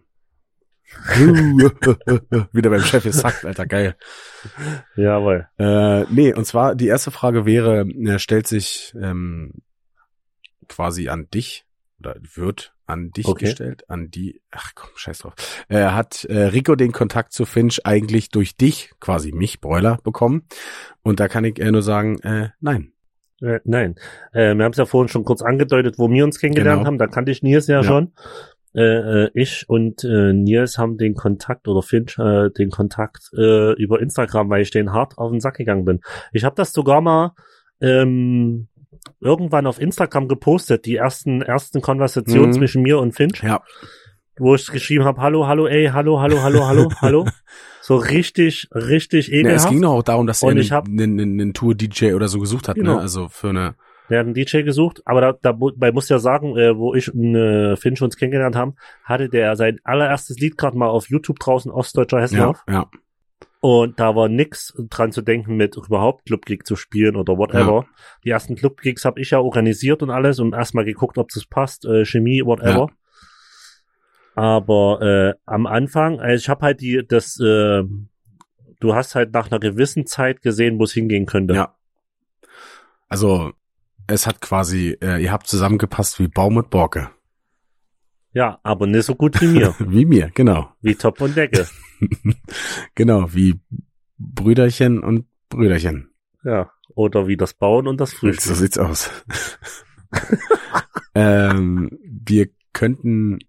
[2.51, 3.95] Wieder beim Chef gesagt, Alter, geil.
[4.95, 5.47] Jawohl.
[5.57, 9.53] Äh, nee, und zwar die erste Frage wäre, er stellt sich ähm,
[10.67, 11.65] quasi an dich
[11.99, 13.45] oder wird an dich Okay.
[13.45, 15.33] gestellt, an die, ach komm, scheiß drauf.
[15.67, 20.43] Er hat äh, Rico den Kontakt zu Finch eigentlich durch dich, quasi mich, Broiler, bekommen.
[21.03, 22.93] Und da kann ich äh, nur sagen, äh, nein.
[23.41, 23.95] Äh, nein.
[24.31, 26.87] Äh, wir haben es ja vorhin schon kurz angedeutet, wo wir uns kennengelernt Genau.
[26.87, 26.97] haben.
[26.97, 27.83] Da kannte ich Nils ja, Ja.
[27.83, 28.13] schon.
[28.75, 28.81] Äh,
[29.25, 33.99] äh, ich und äh, Nils haben den Kontakt oder Finch äh, den Kontakt äh, über
[34.01, 36.01] Instagram, weil ich den hart auf den Sack gegangen bin.
[36.31, 37.31] Ich habe das sogar mal
[37.81, 38.67] ähm,
[39.19, 42.53] irgendwann auf Instagram gepostet, die ersten ersten Konversationen Mhm.
[42.53, 43.61] zwischen mir und Finch, Ja,
[44.37, 47.27] wo ich geschrieben habe, hallo, hallo, ey, hallo, hallo, hallo, hallo, hallo.
[47.81, 49.63] So richtig, richtig ekelhaft.
[49.65, 52.39] es ging doch auch darum, dass er einen, hab- einen, einen, einen Tour-DJ oder so
[52.39, 52.95] gesucht hat, Genau.
[52.95, 53.01] ne?
[53.01, 53.75] Also für eine,
[54.09, 57.35] Der hat einen DJ gesucht, aber da, dabei muss ja sagen, äh, wo ich und
[57.35, 61.71] äh, Finch uns kennengelernt haben, hatte der sein allererstes Lied gerade mal auf YouTube draußen,
[61.71, 62.63] Ostdeutscher ja, Hessenhof.
[62.69, 62.89] ja,
[63.59, 67.85] Und da war nix dran zu denken, mit überhaupt Clubgig zu spielen oder whatever.
[68.23, 71.85] Die ersten Clubgigs habe ich ja organisiert und alles und erstmal geguckt, ob das passt,
[71.85, 72.89] äh, Chemie, whatever.
[74.35, 77.83] Aber äh, am Anfang, also ich habe halt die, das, äh,
[78.79, 81.55] du hast halt nach einer gewissen Zeit gesehen, wo es hingehen könnte.
[81.55, 81.73] ja.
[83.09, 83.53] Also,
[84.07, 87.09] es hat quasi, äh, ihr habt zusammengepasst wie Baum und Borke.
[88.33, 90.71] ja, aber nicht so gut wie mir, Wie mir, genau.
[90.81, 91.67] wie Top und Decke.
[92.95, 93.59] genau, wie
[94.17, 96.11] Brüderchen und Brüderchen.
[96.43, 98.55] Ja, oder wie das Bauen und das So Frühstück.
[98.55, 99.09] sieht's aus.
[101.15, 103.39] ähm, wir könnten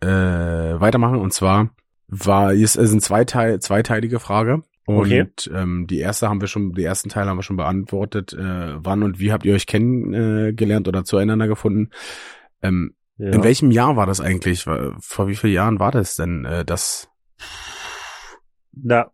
[0.00, 1.70] äh, weitermachen und zwar
[2.08, 4.62] war es ist eine zweiteil, zweiteilige Frage.
[4.86, 5.26] Und Okay.
[5.52, 8.32] ähm, die erste haben wir schon, die ersten Teile haben wir schon beantwortet.
[8.32, 11.90] Äh, wann und wie habt ihr euch kennengelernt oder zueinander gefunden?
[12.62, 13.30] Ähm, Ja.
[13.32, 14.64] In welchem Jahr war das eigentlich?
[14.64, 16.44] Vor wie vielen Jahren war das denn?
[16.44, 17.08] Äh, das
[18.72, 19.10] Na,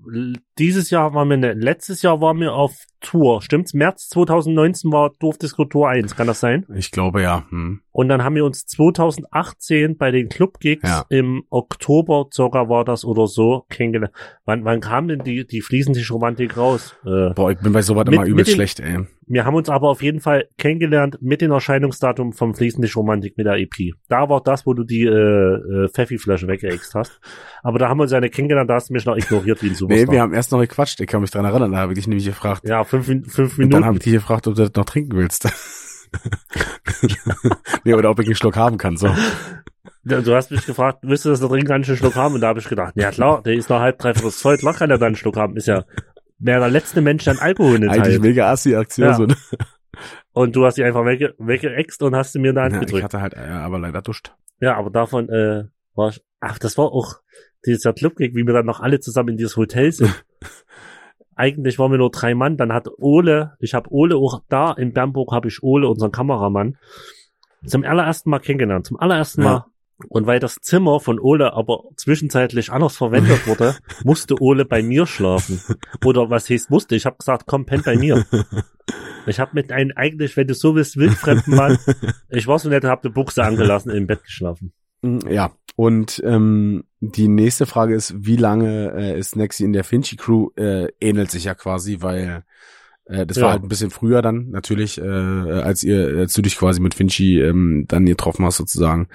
[0.59, 3.43] dieses Jahr waren wir, ne, letztes Jahr waren wir auf Tour.
[3.43, 3.75] Stimmt's?
[3.75, 6.65] März 2019 war Dorfdisco Tour 1, kann das sein?
[6.75, 7.45] ich glaube ja.
[7.51, 7.81] Hm.
[7.91, 11.05] Und dann haben wir uns 2018 bei den Clubgigs Ja.
[11.09, 14.15] im Oktober circa war das oder so kennengelernt.
[14.45, 16.95] Wann, wann kam denn die, die fließende Romantik raus?
[17.05, 19.01] Äh, Boah, ich bin bei sowas Mit- immer den- schlecht, ey.
[19.27, 23.47] wir haben uns aber auf jeden Fall kennengelernt mit dem Erscheinungsdatum vom fließende Romantik mit
[23.47, 23.93] der EP.
[24.09, 27.21] Da war das, wo du die äh, äh, Pfeffi-Flasche weggeext hast.
[27.63, 29.71] Aber da haben wir uns eine kennengelernt, da hast du mich noch ignoriert wie ein
[29.73, 30.13] Nee, Superstar.
[30.13, 31.01] wir haben erst noch gequatscht.
[31.01, 31.73] Ich kann mich dran erinnern.
[31.73, 32.63] Da habe ich dich nämlich gefragt.
[32.67, 33.97] ja, fünf, fünf Und dann habe Minuten.
[33.99, 35.49] ich dich gefragt, ob du das noch trinken willst.
[37.85, 38.97] nee, oder ob ich einen Schluck haben kann.
[38.97, 39.09] So.
[40.05, 42.35] Du hast mich gefragt, willst du das noch dringend einen Schluck haben?
[42.35, 44.91] Und da habe ich gedacht, ja klar, der ist noch halb, dreiviertel voll, klar kann
[44.91, 45.57] er dann einen Schluck haben.
[45.57, 45.85] Ist ja
[46.39, 48.23] wäre der letzte Mensch, der einen Alkohol nicht Eigentlich teilt.
[48.23, 49.07] mega assi-Aktion.
[49.07, 49.15] Ja.
[49.15, 49.37] So, ne?
[50.33, 52.81] Und du hast die einfach wegge weggeext und hast sie mir in der Hand ja,
[52.81, 53.05] ich gedrückt.
[53.05, 54.35] hatte halt aber leider duscht.
[54.61, 55.65] Ja, aber davon äh,
[55.95, 57.17] war ich, ach, das war auch
[57.67, 60.25] dieser Clubgig, wie wir dann noch alle zusammen in dieses Hotel sind.
[61.35, 64.93] eigentlich waren wir nur drei Mann, dann hat Ole, ich habe Ole auch da in
[64.93, 66.77] Bernburg habe ich Ole, unseren Kameramann,
[67.67, 69.49] zum allerersten Mal kennengelernt, zum allerersten Ja.
[69.49, 69.65] Mal.
[70.09, 75.07] Und weil das Zimmer von Ole aber zwischenzeitlich anders verwendet wurde, musste Ole bei mir
[75.07, 75.61] schlafen.
[76.05, 76.97] Oder was heißt musste?
[76.97, 78.25] Ich habe gesagt, komm, penn bei mir.
[79.27, 81.79] Ich habe mit einem eigentlich, wenn du so willst, wildfremden Mann,
[82.31, 84.73] ich war so nett, hab eine Buchse angelassen, im Bett geschlafen.
[85.29, 90.17] Ja, und ähm, die nächste Frage ist, wie lange äh, ist Nexi in der Finchi
[90.17, 90.51] Crew?
[90.57, 92.45] Äh, ähnelt sich ja quasi, weil
[93.07, 93.45] äh, das Ja.
[93.45, 96.95] war halt ein bisschen früher dann natürlich, äh, als ihr, als du dich quasi mit
[96.95, 99.09] Finchi ähm, dann getroffen hast sozusagen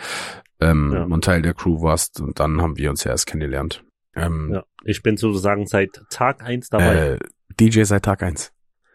[0.60, 1.03] ähm, Ja.
[1.03, 3.84] und Teil der Crew warst und dann haben wir uns ja erst kennengelernt.
[4.16, 4.64] Ähm, Ja.
[4.84, 6.95] Ich bin sozusagen seit Tag eins dabei.
[7.14, 7.20] äh,
[7.60, 8.51] DJ seit Tag eins.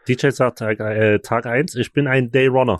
[0.08, 1.74] DJ sagt Tag, äh, Tag eins.
[1.76, 2.78] ich bin ein Dayrunner.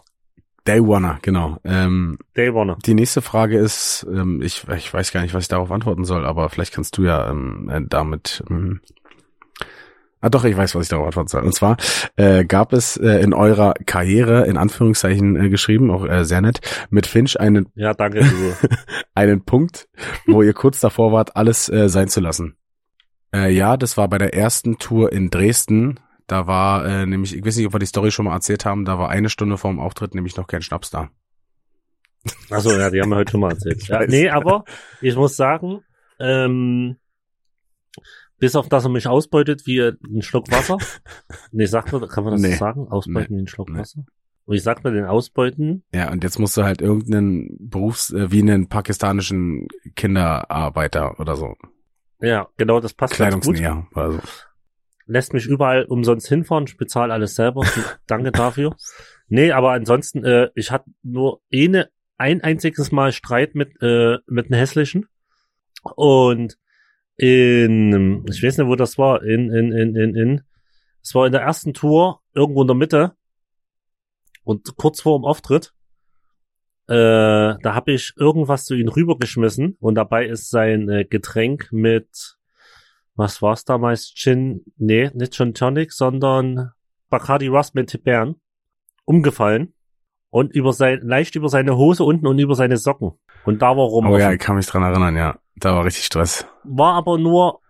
[0.66, 1.58] Day Oneer, genau.
[1.64, 2.78] Ähm, Dayrunner.
[2.84, 6.24] die nächste Frage ist, ähm, ich, ich weiß gar nicht, was ich darauf antworten soll,
[6.24, 8.44] aber vielleicht kannst du ja ähm, äh, damit.
[8.48, 8.80] Ähm,
[10.20, 11.42] ah doch, ich weiß, was ich darauf antworten soll.
[11.42, 11.76] Und zwar
[12.16, 16.60] äh, gab es äh, in eurer Karriere, in Anführungszeichen äh, geschrieben, auch äh, sehr nett,
[16.90, 18.24] mit Finch einen, Ja, danke.
[19.14, 19.88] Einen Punkt,
[20.26, 22.56] wo ihr kurz davor wart, alles äh, sein zu lassen.
[23.34, 25.98] Äh, ja, das war bei der ersten Tour in Dresden.
[26.26, 28.84] Da war äh, nämlich, ich weiß nicht, ob wir die Story schon mal erzählt haben,
[28.84, 31.10] da war eine Stunde vorm Auftritt nämlich noch kein Schnaps da.
[32.50, 33.86] Achso, ja, die haben wir heute schon mal erzählt.
[33.88, 34.64] Ja, nee, aber
[35.00, 35.80] ich muss sagen,
[36.20, 36.96] ähm,
[38.38, 40.78] bis auf dass er mich ausbeutet wie ein Schluck Wasser.
[41.52, 42.52] nee, sagt man, kann man das Nee.
[42.52, 42.88] so sagen?
[42.88, 43.80] Ausbeuten wie ein Schluck Nee.
[43.80, 44.04] Wasser?
[44.44, 48.30] Und ich sag mir den Ausbeuten, Ja, und jetzt musst du halt irgendeinen Berufs, äh,
[48.32, 51.54] wie einen pakistanischen Kinderarbeiter oder so.
[52.20, 53.56] ja, genau, das passt ganz gut.
[53.56, 53.86] Kleidungsnäher.
[53.94, 54.18] Also.
[55.06, 57.66] Lässt mich überall umsonst hinfahren, ich bezahle alles selber.
[58.06, 58.76] Danke dafür.
[59.28, 64.46] Nee, aber ansonsten, äh, ich hatte nur eine, ein einziges Mal Streit mit, äh, mit
[64.46, 65.06] einem hässlichen.
[65.82, 66.58] Und
[67.16, 70.40] in, ich weiß nicht, wo das war, in, in, in, in, in,
[71.02, 73.12] es war in der ersten Tour, irgendwo in der Mitte.
[74.44, 75.72] Und kurz vor dem Auftritt,
[76.88, 82.36] äh, da habe ich irgendwas zu ihm rübergeschmissen und dabei ist sein äh, Getränk mit,
[83.14, 84.12] was war's damals?
[84.14, 86.72] Gin, nee, nicht Gin Tonic, sondern
[87.10, 88.36] Bacardi Rust mit Tibern
[89.04, 89.74] umgefallen
[90.30, 93.12] und über sein, leicht über seine Hose unten und über seine Socken.
[93.44, 94.06] Und da war rum.
[94.06, 95.38] Oh ja, ich kann mich dran erinnern, ja.
[95.56, 96.46] Da war richtig Stress.
[96.64, 97.60] War aber nur,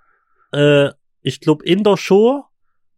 [0.52, 0.90] äh,
[1.22, 2.44] ich glaube, in der Show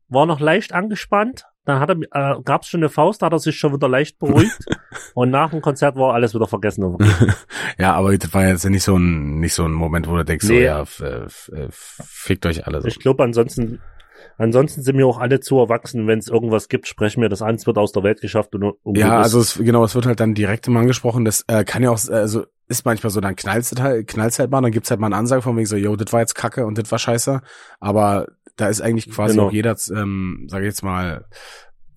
[0.09, 1.47] war noch leicht angespannt.
[1.67, 1.97] Dann hat er,
[2.37, 4.59] äh, gab's schon eine Faust, da hat er sich schon wieder leicht beruhigt.
[5.15, 6.99] und nach dem Konzert war alles wieder vergessen.
[7.79, 10.47] ja, aber das war jetzt nicht so ein, nicht so ein Moment, wo du denkst,
[10.47, 10.65] so, Nee.
[10.65, 12.89] ja, f- äh, fickt euch alle so.
[12.89, 13.81] Ich glaube, ansonsten,
[14.37, 16.07] ansonsten sind wir auch alle zu erwachsen.
[16.07, 17.55] Wenn es irgendwas gibt, sprechen wir das an.
[17.55, 18.55] Es wird aus der Welt geschafft.
[18.55, 21.25] Und, und Ja, also es, genau, es wird halt dann direkt immer angesprochen.
[21.25, 24.61] Das äh, kann ja auch, also ist manchmal so, dann knallst halt, knallst halt mal,
[24.63, 26.79] dann gibt's halt mal eine Ansage von wegen so, yo, das war jetzt Kacke und
[26.79, 27.41] das war scheiße.
[27.81, 28.27] Aber
[28.57, 29.49] da ist eigentlich quasi Genau.
[29.49, 31.25] auch jeder, ähm, sage ich jetzt mal,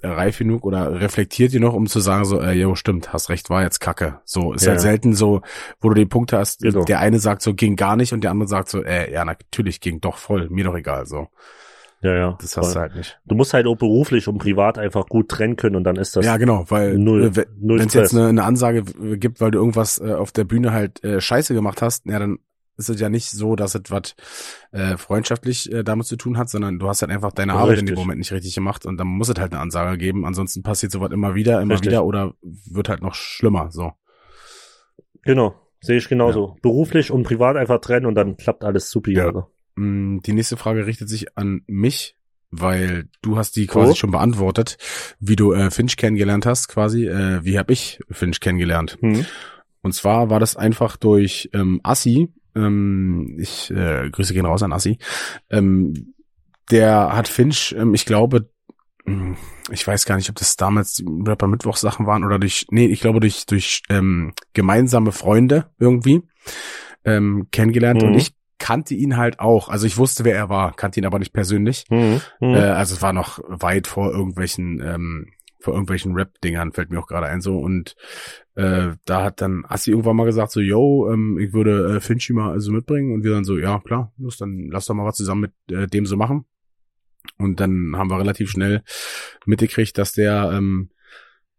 [0.03, 3.63] reif genug oder reflektiert genug, um zu sagen so, äh, yo, stimmt, hast recht, war
[3.63, 4.19] jetzt Kacke.
[4.25, 4.71] So ist Ja.
[4.71, 5.41] halt selten so,
[5.81, 6.83] wo du den Punkt hast, Genau.
[6.85, 9.81] der eine sagt so, ging gar nicht und der andere sagt so, äh, ja, natürlich
[9.81, 11.07] ging doch voll, mir doch egal.
[11.07, 11.27] So,
[12.01, 12.37] ja, ja.
[12.39, 13.19] das hast du halt nicht.
[13.25, 16.23] Du musst halt auch beruflich und privat einfach gut trennen können und dann ist das
[16.23, 18.83] ja, genau, weil null, äh, wenn es jetzt eine, eine Ansage
[19.17, 22.37] gibt, weil du irgendwas äh, auf der Bühne halt äh, scheiße gemacht hast, ja, dann
[22.77, 24.15] ist es ja nicht so, dass es was
[24.71, 27.85] äh, freundschaftlich äh, damit zu tun hat, sondern du hast halt einfach deine Arbeit in
[27.87, 27.95] dem.
[27.95, 30.25] Moment nicht richtig gemacht und dann muss es halt eine Ansage geben.
[30.25, 31.91] Ansonsten passiert sowas immer wieder, immer Richtig.
[31.91, 33.71] wieder oder wird halt noch schlimmer.
[33.71, 33.91] So.
[35.23, 36.55] Genau, sehe ich genauso.
[36.61, 39.11] Beruflich und privat einfach trennen und dann klappt alles super.
[39.11, 39.25] Ja.
[39.25, 39.49] Alter.
[39.75, 42.15] Mm, Die nächste Frage richtet sich an mich,
[42.49, 43.95] weil du hast die quasi Oh.
[43.95, 44.77] schon beantwortet,
[45.19, 47.07] wie du äh, Finch kennengelernt hast, quasi.
[47.07, 48.97] Äh, wie habe ich Finch kennengelernt?
[49.01, 49.25] Hm.
[49.81, 52.29] Und zwar war das einfach durch ähm, Assi.
[52.57, 54.97] Ähm, ich äh, grüße gehen raus an Assi.
[55.49, 56.13] Ähm,
[56.71, 58.49] der hat Finch, ähm, ich glaube,
[59.05, 59.37] mh,
[59.71, 62.99] ich weiß gar nicht, ob das damals Rapper Mittwoch Sachen waren oder durch, nee, ich
[63.01, 66.23] glaube durch durch ähm, gemeinsame Freunde irgendwie
[67.05, 68.07] ähm, kennengelernt Mhm.
[68.09, 69.69] und ich kannte ihn halt auch.
[69.69, 71.85] Also ich wusste, wer er war, kannte ihn aber nicht persönlich.
[71.89, 72.21] Hm.
[72.39, 72.53] Hm.
[72.55, 75.27] Äh, also es war noch weit vor irgendwelchen, ähm,
[75.67, 77.59] vor irgendwelchen Rap-Dingern, fällt mir auch gerade ein so.
[77.59, 77.97] Und
[78.55, 82.31] äh, da hat dann Assi irgendwann mal gesagt, so, yo, ähm, ich würde äh, Finchi
[82.31, 83.13] mal also mitbringen.
[83.13, 85.87] Und wir dann so, ja, klar, los, dann lass doch mal was zusammen mit äh,
[85.87, 86.45] dem so machen.
[87.37, 88.81] Und dann haben wir relativ schnell
[89.45, 90.89] mitgekriegt, dass der ähm,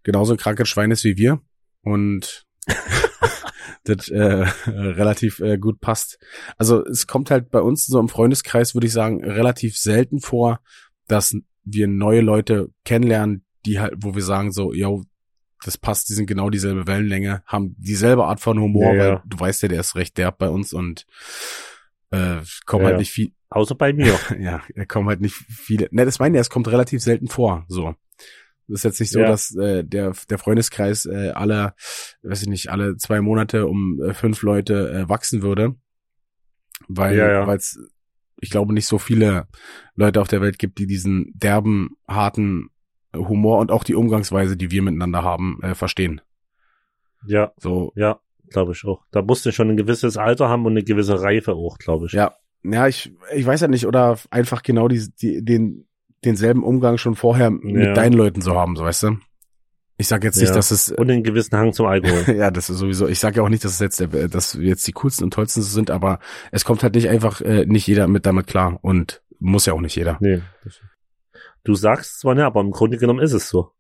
[0.04, 1.42] genauso ein krankes Schwein ist wie wir.
[1.82, 2.46] Und
[3.84, 6.18] das äh, relativ äh, gut passt.
[6.56, 10.61] Also es kommt halt bei uns so im Freundeskreis, würde ich sagen, relativ selten vor,
[11.09, 15.04] dass wir neue Leute kennenlernen, die halt, wo wir sagen so, yo,
[15.64, 19.10] das passt, die sind genau dieselbe Wellenlänge, haben dieselbe Art von Humor, Ja, ja.
[19.14, 21.04] weil du weißt ja, der ist recht derb bei uns und
[22.10, 24.18] Äh, kommen Ja, halt nicht viel, Außer bei mir.
[24.40, 25.88] ja, kommen halt nicht viele.
[25.90, 27.64] Ne, das meine ich, es kommt relativ selten vor.
[27.68, 27.94] So.
[28.66, 29.28] Das ist jetzt nicht so, Ja.
[29.28, 31.74] dass äh, der der Freundeskreis äh, alle,
[32.22, 35.74] weiß ich nicht, alle zwei Monate um äh, fünf Leute äh, wachsen würde,
[36.88, 37.46] weil Ja, ja.
[37.46, 37.78] weil es,
[38.40, 39.48] ich glaube, nicht so viele
[39.94, 42.68] Leute auf der Welt gibt, die diesen derben, harten
[43.14, 46.20] Humor und auch die Umgangsweise, die wir miteinander haben, äh, verstehen.
[47.26, 49.04] ja, So, ja, glaube ich auch.
[49.11, 52.12] Da musst du schon ein gewisses Alter haben und eine gewisse Reife auch, glaube ich.
[52.12, 55.86] Ja, ja, ich, ich weiß ja nicht, oder einfach genau die, die, den,
[56.24, 57.50] denselben Umgang schon vorher Ja.
[57.62, 59.16] mit deinen Leuten so haben, so weißt du?
[60.00, 60.54] Ich sag jetzt nicht, Ja.
[60.54, 62.24] dass es, Und einen gewissen Hang zum Alkohol.
[62.36, 64.68] ja, das ist sowieso, ich sag ja auch nicht, dass es jetzt, der, dass wir
[64.68, 66.18] jetzt die coolsten und tollsten sind, aber
[66.52, 69.80] es kommt halt nicht einfach, äh, nicht jeder mit damit klar und muss ja auch
[69.80, 70.18] nicht jeder.
[70.20, 70.40] nee.
[71.64, 73.72] Du sagst zwar nicht, aber im Grunde genommen ist es so.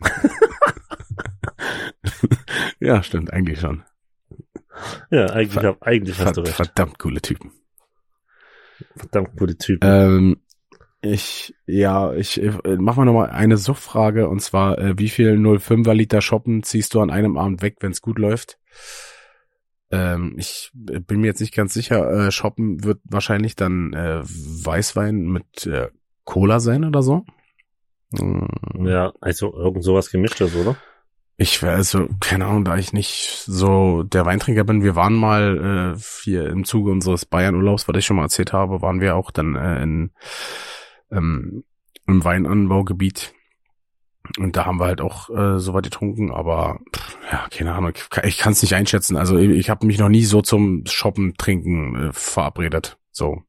[2.80, 3.84] Ja, stimmt, eigentlich schon.
[5.10, 6.54] Ja, eigentlich, Ver- eigentlich hast du recht.
[6.54, 7.52] verdammt coole Typen.
[8.96, 9.86] Verdammt gute Typen.
[9.86, 10.40] Ähm,
[11.02, 15.92] ich, ja, ich äh, mach mal nochmal eine Suchtfrage und zwar, äh, wie viel 0,5er
[15.94, 18.58] Liter Shoppen ziehst du an einem Abend weg, wenn es gut läuft?
[19.90, 22.26] Ähm, ich äh, bin mir jetzt nicht ganz sicher.
[22.28, 25.88] Äh, Shoppen wird wahrscheinlich dann äh, Weißwein mit äh,
[26.24, 27.24] Cola sein oder so.
[28.18, 28.48] Hm,
[28.86, 30.76] ja, also irgend sowas gemischtes, oder?
[31.36, 35.94] Ich wäre also, keine Ahnung, da ich nicht so der Weintrinker bin, wir waren mal
[35.96, 39.30] äh, hier im Zuge unseres Bayern-Urlaubs, was ich schon mal erzählt habe, waren wir auch
[39.30, 40.10] dann äh, in,
[41.10, 41.64] ähm,
[42.06, 43.32] im Weinanbaugebiet.
[44.38, 47.92] Und da haben wir halt auch äh, so weit getrunken, aber pff, ja, keine Ahnung,
[47.94, 49.16] ich, ich kann es nicht einschätzen.
[49.16, 52.98] Also ich, ich habe mich noch nie so zum Shoppen, Trinken äh, verabredet.
[53.12, 53.42] So.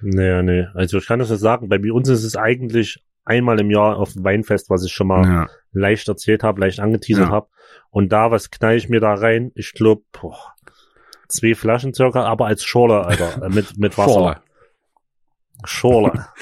[0.00, 0.66] Nee, nee.
[0.74, 1.68] Also ich kann das nicht sagen.
[1.68, 5.24] Bei uns ist es eigentlich einmal im Jahr auf dem Weinfest, was ich schon mal
[5.26, 5.46] Ja.
[5.72, 7.32] leicht erzählt habe, leicht angeteasert Ja.
[7.32, 7.48] habe.
[7.90, 9.52] Und da, was knall ich mir da rein?
[9.54, 10.02] Ich glaube,
[11.28, 14.42] zwei Flaschen circa, aber als Schorle, Alter, mit, mit Wasser.
[15.64, 16.26] Schorle.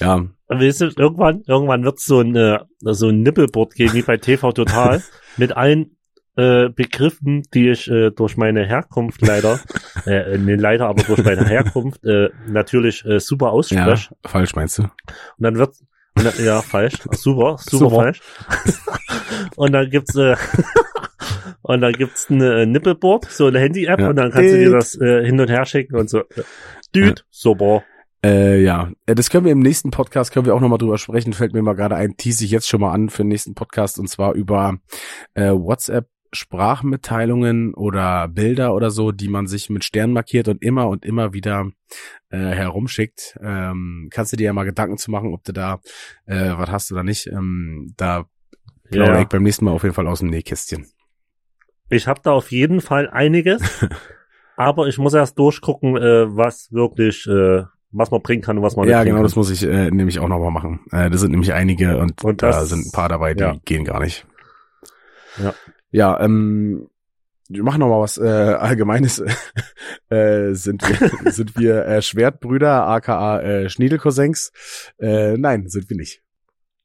[0.00, 4.16] Ja, Weißt du, irgendwann, irgendwann wird so ein, äh, so ein Nippelboard gehen, wie bei
[4.16, 5.00] TV Total,
[5.36, 5.96] mit allen
[6.36, 9.60] äh, Begriffen, die ich äh, durch meine Herkunft leider,
[10.06, 14.14] äh, nee, leider, aber durch meine Herkunft äh, natürlich äh, super ja, ausspreche.
[14.26, 14.82] falsch meinst du?
[14.82, 14.90] Und
[15.38, 15.74] dann wird,
[16.14, 17.96] dann, ja, falsch, super, super, Super.
[17.96, 18.20] falsch.
[19.56, 20.36] und dann gibt's, äh,
[21.62, 24.08] und dann gibt's eine äh, Nippelboard, so eine Handy-App, Ja.
[24.10, 26.22] und dann kannst du dir das äh, hin und her schicken und so.
[26.92, 27.82] Dude, super.
[28.24, 31.32] Äh, ja, Äh, das können wir im nächsten Podcast, können wir auch nochmal drüber sprechen,
[31.34, 33.98] fällt mir mal gerade ein, tease ich jetzt schon mal an für den nächsten Podcast
[33.98, 34.78] und zwar über
[35.34, 40.88] äh, WhatsApp Sprachmitteilungen oder Bilder oder so, die man sich mit Stern markiert und immer
[40.88, 41.70] und immer wieder
[42.30, 43.36] äh, herumschickt.
[43.42, 45.80] Ähm, kannst du dir ja mal Gedanken zu machen, ob du da
[46.26, 47.26] äh, was hast oder nicht.
[47.28, 48.26] Ähm, da
[48.90, 49.22] plaudere Ja.
[49.22, 50.86] ich beim nächsten Mal auf jeden Fall aus dem Nähkästchen.
[51.88, 53.60] Ich habe da auf jeden Fall einiges,
[54.56, 57.62] aber ich muss erst durchgucken, äh, was wirklich, äh,
[57.92, 59.90] was man bringen kann und was man Ja, nicht genau, bringen das muss ich äh,
[59.90, 60.80] nämlich auch nochmal machen.
[60.90, 63.54] Äh, das sind nämlich einige und, Und da das- sind ein paar dabei, die ja.
[63.64, 64.26] gehen gar nicht.
[65.36, 65.52] Ja.
[65.94, 66.88] Ja, ähm,
[67.48, 69.20] wir machen noch mal was äh, Allgemeines.
[70.08, 74.50] äh, sind wir, sind wir äh, Schwertbrüder, aka äh, Schniedelcousins?
[74.98, 76.20] Äh, nein, sind wir nicht.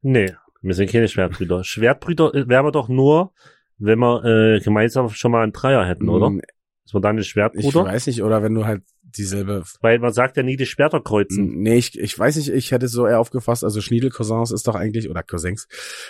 [0.03, 1.64] Nee, wir sind keine Schwertbrüder.
[1.64, 3.34] Schwertbrüder äh, wären wir doch nur,
[3.80, 6.30] wenn wir äh, gemeinsam schon mal einen Dreier hätten, oder?
[6.30, 6.41] Mm,
[6.86, 7.86] Ist man dann ein Ich Schwertbruder?
[7.86, 9.64] weiß nicht, oder wenn du halt dieselbe.
[9.82, 11.47] Weil man sagt ja nie die Schwerter kreuzen.
[11.62, 15.10] Nee, ich, ich weiß nicht, ich hätte so eher aufgefasst, also Schniedelcousins ist doch eigentlich,
[15.10, 15.68] oder Cousins,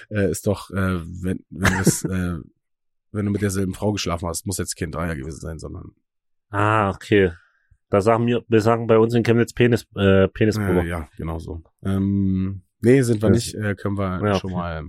[0.09, 2.39] äh, ist doch, äh, wenn, wenn das, äh,
[3.11, 5.91] wenn du mit derselben Frau geschlafen hast, muss jetzt kein Dreier gewesen sein, sondern
[6.49, 7.31] Ah, okay.
[7.89, 10.83] Da sagen wir, wir sagen bei uns in Chemnitz Penis, äh, Penisbruder.
[10.83, 11.63] Äh, ja, genau so.
[11.83, 13.55] Ähm, nee, sind wir nicht.
[13.55, 14.59] Äh, können wir Ja, schon okay.
[14.59, 14.83] mal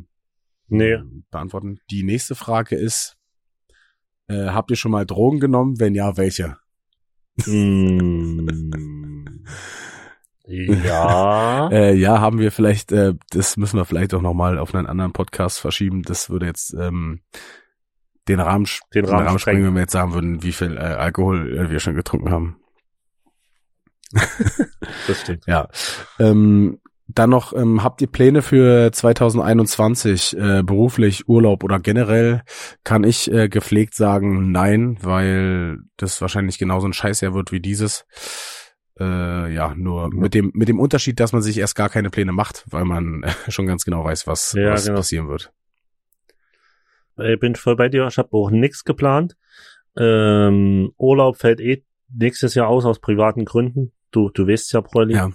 [0.68, 0.93] Nee.
[0.93, 1.81] ähm, beantworten.
[1.91, 3.16] Die nächste Frage ist,
[4.29, 5.81] äh, habt ihr schon mal Drogen genommen?
[5.81, 6.57] Wenn ja, welche?
[7.47, 8.49] Mm.
[10.47, 11.68] ja.
[11.71, 15.12] Äh, ja, haben wir vielleicht, äh, das müssen wir vielleicht auch nochmal auf einen anderen
[15.12, 16.03] Podcast verschieben.
[16.03, 17.21] Das würde jetzt ähm,
[18.31, 19.64] den Rahmen, Den Rahmen sprengen, sprengen.
[19.66, 22.57] wenn wir jetzt sagen würden, wie viel äh, Alkohol äh, wir schon getrunken haben.
[25.07, 25.45] Das stimmt.
[25.47, 25.68] Ja.
[26.18, 32.43] Ähm, dann noch, ähm, habt ihr Pläne für 2021, äh, beruflich, Urlaub oder generell?
[32.85, 38.05] Kann ich äh, gepflegt sagen, nein, weil das wahrscheinlich genauso ein Scheißjahr wird wie dieses.
[38.99, 42.33] Äh, ja, nur mit dem mit dem Unterschied, dass man sich erst gar keine Pläne
[42.33, 44.99] macht, weil man schon ganz genau weiß, was, Ja, was genau.
[44.99, 45.53] passieren wird.
[47.19, 48.07] Ich bin voll bei dir.
[48.07, 49.37] Ich habe auch nichts geplant.
[49.97, 53.93] Ähm, Urlaub fällt eh nächstes Jahr aus aus privaten Gründen.
[54.11, 55.15] Du, du weißt ja, Bräuli.
[55.15, 55.31] Ja.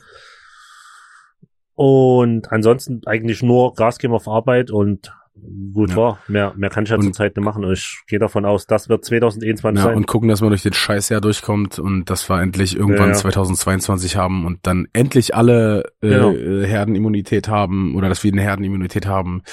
[1.74, 5.14] Und ansonsten eigentlich nur Gas geben auf Arbeit und
[5.74, 5.96] gut Ja.
[5.98, 6.20] war.
[6.28, 7.70] Mehr, mehr kann ich ja zurzeit nicht machen.
[7.72, 9.98] Ich gehe davon aus, das wird 2021 Ja, sein.
[9.98, 13.20] und gucken, dass man durch den Scheißjahr durchkommt und dass wir endlich irgendwann Ja, ja.
[13.22, 16.32] 2022 haben und dann endlich alle äh, Genau.
[16.32, 19.44] Herdenimmunität haben oder dass wir eine Herdenimmunität haben,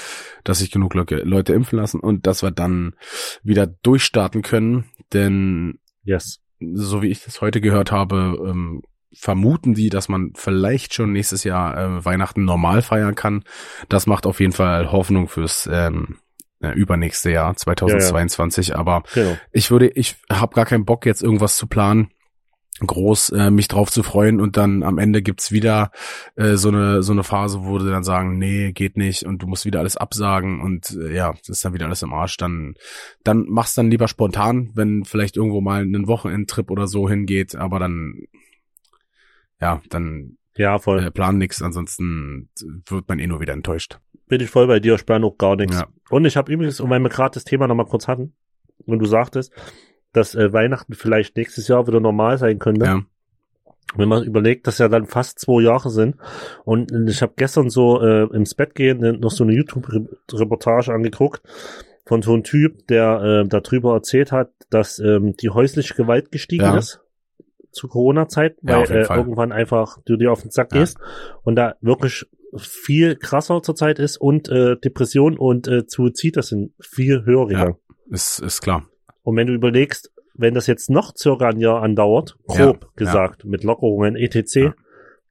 [0.43, 2.95] dass sich genug Leute, Leute impfen lassen und dass wir dann
[3.43, 4.85] wieder durchstarten können.
[5.11, 6.39] Denn yes.
[6.59, 8.81] so wie ich das heute gehört habe, ähm,
[9.15, 13.43] vermuten die, dass man vielleicht schon nächstes Jahr äh, Weihnachten normal feiern kann.
[13.89, 16.17] Das macht auf jeden Fall Hoffnung fürs ähm,
[16.61, 18.75] äh, übernächste Jahr 2022.
[18.75, 19.37] Aber Genau.
[19.51, 22.09] ich würde, ich habe gar keinen Bock jetzt irgendwas zu planen,
[22.79, 25.91] groß äh, mich drauf zu freuen und dann am Ende gibt's wieder
[26.35, 29.47] äh, so eine so eine Phase, wo sie dann sagen, nee, geht nicht und du
[29.47, 32.35] musst wieder alles absagen und äh, ja, das ist dann wieder alles im Arsch.
[32.37, 32.73] Dann
[33.23, 37.77] dann mach's dann lieber spontan, wenn vielleicht irgendwo mal ein Wochenendtrip oder so hingeht, aber
[37.77, 38.23] dann
[39.61, 41.03] ja, dann Ja, voll.
[41.03, 42.49] äh, plan nix, ansonsten
[42.87, 43.99] wird man eh nur wieder enttäuscht.
[44.27, 45.77] Bin ich voll bei dir, ich plane auch gar nichts.
[45.77, 45.87] Ja.
[46.09, 48.33] Und ich habe übrigens, und weil wir gerade das Thema nochmal kurz hatten,
[48.85, 49.51] und du sagtest,
[50.11, 52.85] dass äh, Weihnachten vielleicht nächstes Jahr wieder normal sein könnte.
[52.85, 53.01] Ja.
[53.95, 56.15] Wenn man überlegt, dass ja dann fast zwei Jahre sind.
[56.65, 61.41] Und ich habe gestern so äh, ins Bett gehen noch so eine YouTube-Reportage angeguckt
[62.05, 66.63] von so einem Typ, der äh, darüber erzählt hat, dass ähm, die häusliche Gewalt gestiegen
[66.63, 66.77] Ja.
[66.77, 67.01] ist
[67.73, 70.79] zu Corona-Zeit, Ja, weil äh, irgendwann einfach du dir auf den Sack Ja.
[70.79, 70.97] gehst
[71.43, 72.25] und da wirklich
[72.57, 77.75] viel krasser zurzeit ist und äh, Depression und äh, Suizid, das sind viel höher Ja.
[78.09, 78.85] Ist ist klar.
[79.23, 83.45] Und wenn du überlegst, wenn das jetzt noch circa ein Jahr andauert, grob Ja, gesagt,
[83.45, 84.73] mit Lockerungen, etc., Ja.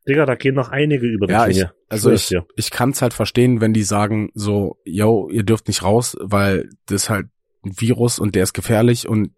[0.08, 1.72] Digga, da gehen noch einige über die Ja, ich, Klinge.
[1.88, 2.46] also schwör's ich, dir.
[2.56, 6.70] ich kann es halt verstehen, wenn die sagen so, yo, ihr dürft nicht raus, weil
[6.86, 7.26] das ist halt
[7.64, 9.30] ein Virus und der ist gefährlich und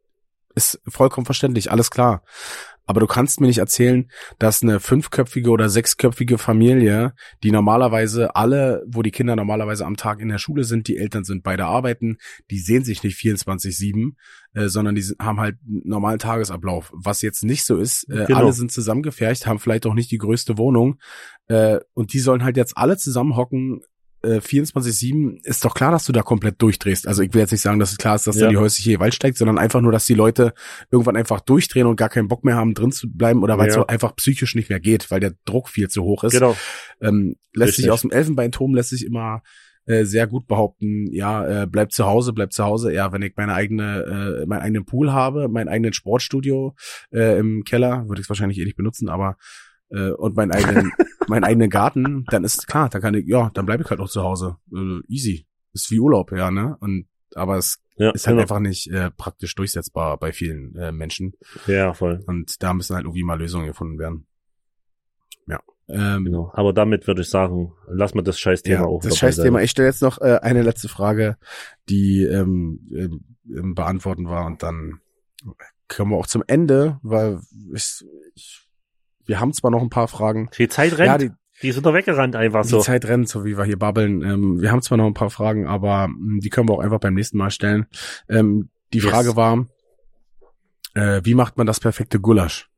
[0.55, 2.23] ist vollkommen verständlich, alles klar.
[2.87, 8.85] Aber du kannst mir nicht erzählen, dass eine fünfköpfige oder sechsköpfige Familie, die normalerweise alle,
[8.87, 12.19] wo die Kinder normalerweise am Tag in der Schule sind, die Eltern sind beide arbeiten,
[12.51, 14.13] die sehen sich nicht 24-7,
[14.55, 16.93] äh, sondern die haben halt einen normalen Tagesablauf.
[16.95, 18.39] Was jetzt nicht so ist, äh, Genau.
[18.39, 20.99] alle sind zusammengefercht, haben vielleicht auch nicht die größte Wohnung,
[21.49, 23.81] äh, und die sollen halt jetzt alle zusammenhocken,
[24.25, 27.07] äh, 24-7, ist doch klar, dass du da komplett durchdrehst.
[27.07, 28.47] Also ich will jetzt nicht sagen, dass es klar ist, dass Ja.
[28.47, 30.55] da die häusliche Gewalt steigt, sondern einfach nur, dass die Leute
[30.91, 33.75] irgendwann einfach durchdrehen und gar keinen Bock mehr haben, drin zu bleiben oder weil es
[33.75, 33.83] Ja.
[33.83, 36.33] so einfach psychisch nicht mehr geht, weil der Druck viel zu hoch ist.
[36.33, 36.57] Genau.
[37.01, 37.85] Ähm, lässt Richtig.
[37.85, 39.43] sich aus dem Elfenbeinturm lässt sich immer
[39.87, 42.91] äh, sehr gut behaupten, ja, äh, bleib zu Hause, bleib zu Hause.
[42.95, 46.75] Ja, wenn ich meine eigene, äh, meinen eigenen Pool habe, mein eigenen Sportstudio
[47.13, 49.37] äh, im Keller, würde ich es wahrscheinlich eh nicht benutzen, aber
[49.91, 50.93] äh, und meinen eigenen,
[51.29, 54.09] meinen eigenen Garten, dann ist klar, dann kann ich, ja, dann bleibe ich halt auch
[54.09, 54.57] zu Hause.
[54.75, 55.47] Äh, easy.
[55.73, 56.77] Ist wie Urlaub, ja, ne?
[56.81, 58.43] Und aber es Ja, ist halt genau.
[58.43, 61.35] einfach nicht äh, praktisch durchsetzbar bei vielen äh, Menschen.
[61.67, 62.23] ja, voll.
[62.27, 64.27] Und da müssen halt irgendwie mal Lösungen gefunden werden.
[65.49, 65.59] Ja.
[65.89, 66.51] Ähm, Genau.
[66.55, 69.01] Aber damit würde ich sagen, lass mal das Scheißthema ja, auch.
[69.03, 69.59] das dabei Scheißthema.
[69.59, 69.65] sein.
[69.65, 71.37] Ich stelle jetzt noch äh, eine letzte Frage,
[71.89, 75.01] die ähm, ähm, ähm, beantworten war und dann
[75.89, 77.41] kommen wir auch zum Ende, weil
[77.75, 78.05] ich,
[78.35, 78.64] ich,
[79.27, 80.49] wir haben zwar noch ein paar Fragen.
[80.59, 81.07] Die Zeit rennt.
[81.07, 81.31] Ja, die,
[81.63, 82.81] die, sind da weggerannt einfach die so.
[82.81, 84.23] Zeit rennt, so wie wir hier babbeln.
[84.23, 87.01] Ähm, wir haben zwar noch ein paar Fragen, aber mh, die können wir auch einfach
[87.01, 87.87] beim nächsten Mal stellen.
[88.29, 89.07] Ähm, die Yes.
[89.11, 89.67] Frage war,
[90.95, 92.69] äh, wie macht man das perfekte Gulasch?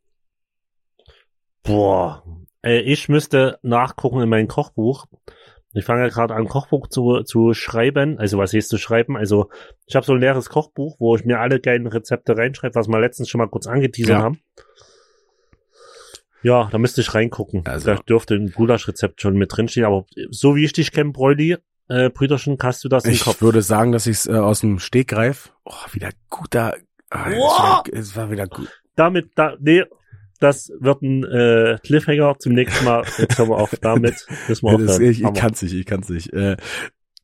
[1.62, 2.22] Boah.
[2.62, 5.06] Äh, ich müsste nachgucken in mein Kochbuch.
[5.74, 8.18] Ich fange ja gerade an, Kochbuch zu, zu schreiben.
[8.18, 9.16] Also was heißt zu schreiben?
[9.16, 9.50] Also
[9.86, 12.98] ich habe so ein leeres Kochbuch, wo ich mir alle geilen Rezepte reinschreibe, was wir
[12.98, 14.22] letztens schon mal kurz angeteasert Ja.
[14.22, 14.40] haben.
[16.46, 17.62] Ja, da müsste ich reingucken.
[17.66, 19.84] Also- da dürfte ein Gulaschrezept schon mit drinstehen.
[19.84, 21.56] Aber so wie ich dich kenne, Bräuli,
[21.88, 23.40] äh, Brüderchen, hast du das im Ich Kopf?
[23.42, 25.52] würde sagen, dass ich es äh, aus dem Stegreif.
[25.64, 26.74] Oh, wieder guter.
[27.10, 28.68] Ah, es, war, es war wieder gut.
[28.96, 29.82] damit, da, nee,
[30.40, 33.04] das wird ein äh, Cliffhanger zum nächsten Mal.
[33.18, 34.26] Jetzt hören wir auf damit.
[34.48, 35.10] Müssen wir das, aufhören.
[35.10, 35.38] ich ich Hammer.
[35.38, 36.32] kann's nicht, ich kann's nicht.
[36.32, 36.56] Äh,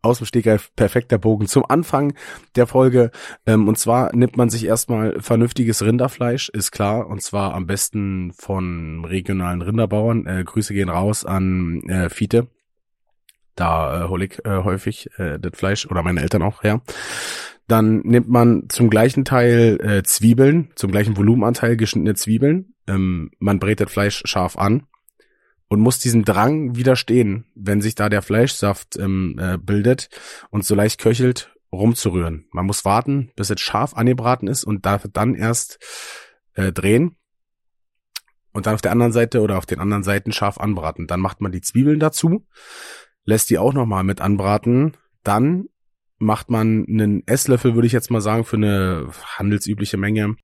[0.02, 2.14] aus dem Stegreif perfekter Bogen zum Anfang
[2.56, 3.10] der Folge.
[3.46, 7.06] Ähm, und zwar nimmt man sich erstmal vernünftiges Rinderfleisch, ist klar.
[7.06, 10.26] Und zwar am besten von regionalen Rinderbauern.
[10.26, 12.48] Äh, Grüße gehen raus an äh, Fiete.
[13.54, 16.82] Da äh, hole ich äh, häufig äh, das Fleisch oder meine Eltern auch her.
[17.68, 22.74] Dann nimmt man zum gleichen Teil äh, Zwiebeln, zum gleichen Volumenanteil geschnittene Zwiebeln.
[22.88, 24.82] Ähm, man brät das Fleisch scharf an
[25.72, 30.10] und muss diesem Drang widerstehen, wenn sich da der Fleischsaft ähm, äh, bildet
[30.50, 32.44] und so leicht köchelt, rumzurühren.
[32.52, 35.78] Man muss warten, bis es scharf angebraten ist und darf dann erst
[36.52, 37.16] äh, drehen
[38.52, 41.06] und dann auf der anderen Seite oder auf den anderen Seiten scharf anbraten.
[41.06, 42.46] Dann macht man die Zwiebeln dazu,
[43.24, 44.98] lässt die auch nochmal mit anbraten.
[45.24, 45.68] Dann
[46.18, 49.08] macht man einen Esslöffel, würde ich jetzt mal sagen, für eine
[49.38, 50.36] handelsübliche Menge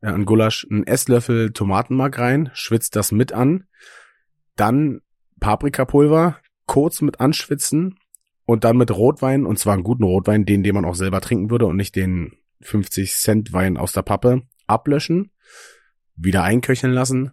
[0.00, 3.64] äh, an Gulasch, einen Esslöffel Tomatenmark rein, schwitzt das mit an,
[4.60, 5.00] dann
[5.40, 7.98] Paprikapulver, kurz mit anschwitzen
[8.44, 11.50] und dann mit Rotwein, und zwar einen guten Rotwein, den, den man auch selber trinken
[11.50, 15.32] würde und nicht den 50 Cent Wein aus der Pappe, ablöschen,
[16.14, 17.32] wieder einköcheln lassen,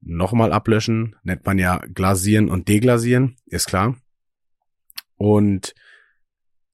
[0.00, 3.96] nochmal ablöschen, nennt man ja glasieren und deglasieren, ist klar.
[5.16, 5.74] Und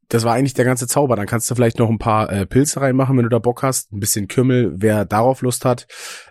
[0.08, 1.16] das war eigentlich der ganze Zauber.
[1.16, 3.92] Dann kannst du vielleicht noch ein paar äh, Pilze reinmachen, wenn du da Bock hast.
[3.92, 5.86] Ein bisschen Kümmel, wer darauf Lust hat.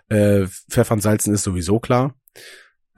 [0.08, 2.16] Äh, Pfeffer und Salzen ist sowieso klar.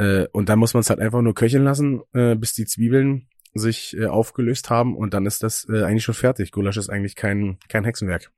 [0.00, 3.28] Äh, und dann muss man es halt einfach nur köcheln lassen, äh, bis die Zwiebeln
[3.54, 6.52] sich äh, aufgelöst haben und dann ist das äh, eigentlich schon fertig.
[6.52, 8.30] Gulasch ist eigentlich kein, kein Hexenwerk.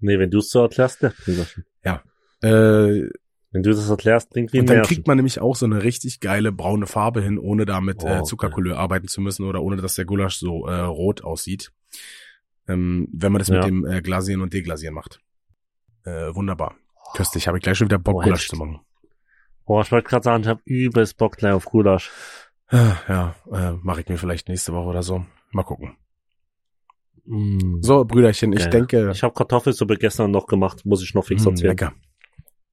[0.00, 1.60] Nee, wenn du es so erklärst, Gulasch.
[1.84, 2.02] Ja.
[2.42, 3.08] Äh,
[3.52, 4.94] Wenn du das erklärst, klingt wie und dann Märchen.
[4.94, 8.06] kriegt man nämlich auch so eine richtig geile braune Farbe hin, ohne da mit Oh,
[8.06, 8.22] äh, okay.
[8.24, 11.70] Zuckercouleur arbeiten zu müssen oder ohne dass der Gulasch so äh, rot aussieht.
[12.66, 13.56] Ähm, wenn man das Ja.
[13.56, 15.20] mit dem äh, Glasieren und Deglasieren macht.
[16.04, 16.76] Äh, wunderbar.
[17.14, 17.46] Köstlich.
[17.46, 18.80] Habe ich gleich schon wieder Bock, Oh, Gulasch zu machen.
[19.70, 22.10] Boah, ich wollte gerade sagen, ich habe übelst Bock gleich auf Gulasch.
[22.72, 25.24] Ja, äh, mache ich mir vielleicht nächste Woche oder so.
[25.52, 25.96] Mal gucken.
[27.24, 27.80] Mm.
[27.80, 28.70] So, Brüderchen, ich Geil.
[28.70, 29.10] denke.
[29.12, 31.68] Ich habe Kartoffelsuppe gestern noch gemacht, muss ich noch fix mh, erzählen.
[31.70, 31.92] lecker.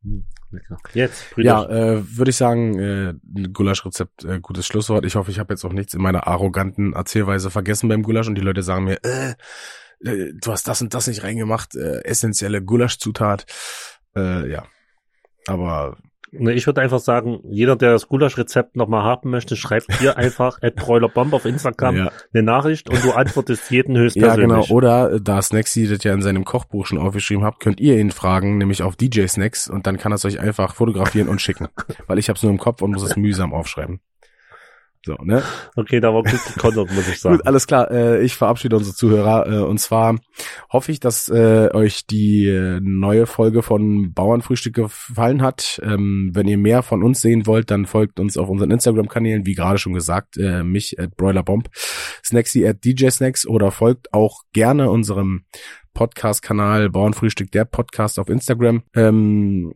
[0.01, 0.77] Mm, lecker.
[0.95, 1.69] Jetzt, Ja, Brüder.
[1.97, 3.13] äh, würde ich sagen, äh,
[3.53, 5.05] Gulaschrezept, äh, gutes Schlusswort.
[5.05, 8.33] Ich hoffe, ich habe jetzt auch nichts in meiner arroganten Erzählweise vergessen beim Gulasch und
[8.33, 9.35] die Leute sagen mir, äh,
[10.03, 13.45] äh, du hast das und das nicht reingemacht, äh, essentielle Gulaschzutat.
[14.15, 14.65] Äh, ja.
[15.45, 15.95] Aber
[16.31, 20.75] ich würde einfach sagen, jeder, der das Gulasch-Rezept nochmal haben möchte, schreibt dir einfach at
[20.75, 24.67] Bräulerbomb auf Instagram ja, eine Nachricht und du antwortest jeden ja, höchstpersönlich.
[24.67, 24.75] genau.
[24.75, 28.11] Oder äh, da Snacksy das ja in seinem Kochbuch schon aufgeschrieben habt, könnt ihr ihn
[28.11, 31.67] fragen, nämlich auf DJ Snacks und dann kann er es euch einfach fotografieren und schicken.
[32.07, 34.01] Weil ich habe es nur im Kopf und muss es mühsam aufschreiben.
[35.05, 35.41] So, ne?
[35.75, 37.37] Okay, da war gut gekontert, muss ich sagen.
[37.37, 37.89] Gut, alles klar.
[37.91, 39.47] Äh, ich verabschiede unsere Zuhörer.
[39.47, 40.17] Äh, und zwar
[40.71, 45.79] hoffe ich, dass äh, euch die äh, neue Folge von Bauernfrühstück gefallen hat.
[45.83, 49.53] Ähm, wenn ihr mehr von uns sehen wollt, dann folgt uns auf unseren Instagram-Kanälen, wie
[49.53, 51.69] gerade schon gesagt, äh, mich at Broilerbomb,
[52.23, 55.45] Snacksy at DJ Snacks oder folgt auch gerne unserem
[55.93, 58.83] Podcast-Kanal Bauernfrühstück, der Podcast auf Instagram.
[58.93, 59.73] Ähm,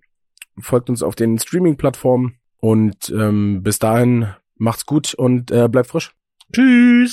[0.59, 4.27] folgt uns auf den Streaming-Plattformen und ähm, bis dahin
[4.61, 6.11] macht's gut und äh, bleibt frisch.
[6.53, 7.09] Tschüss!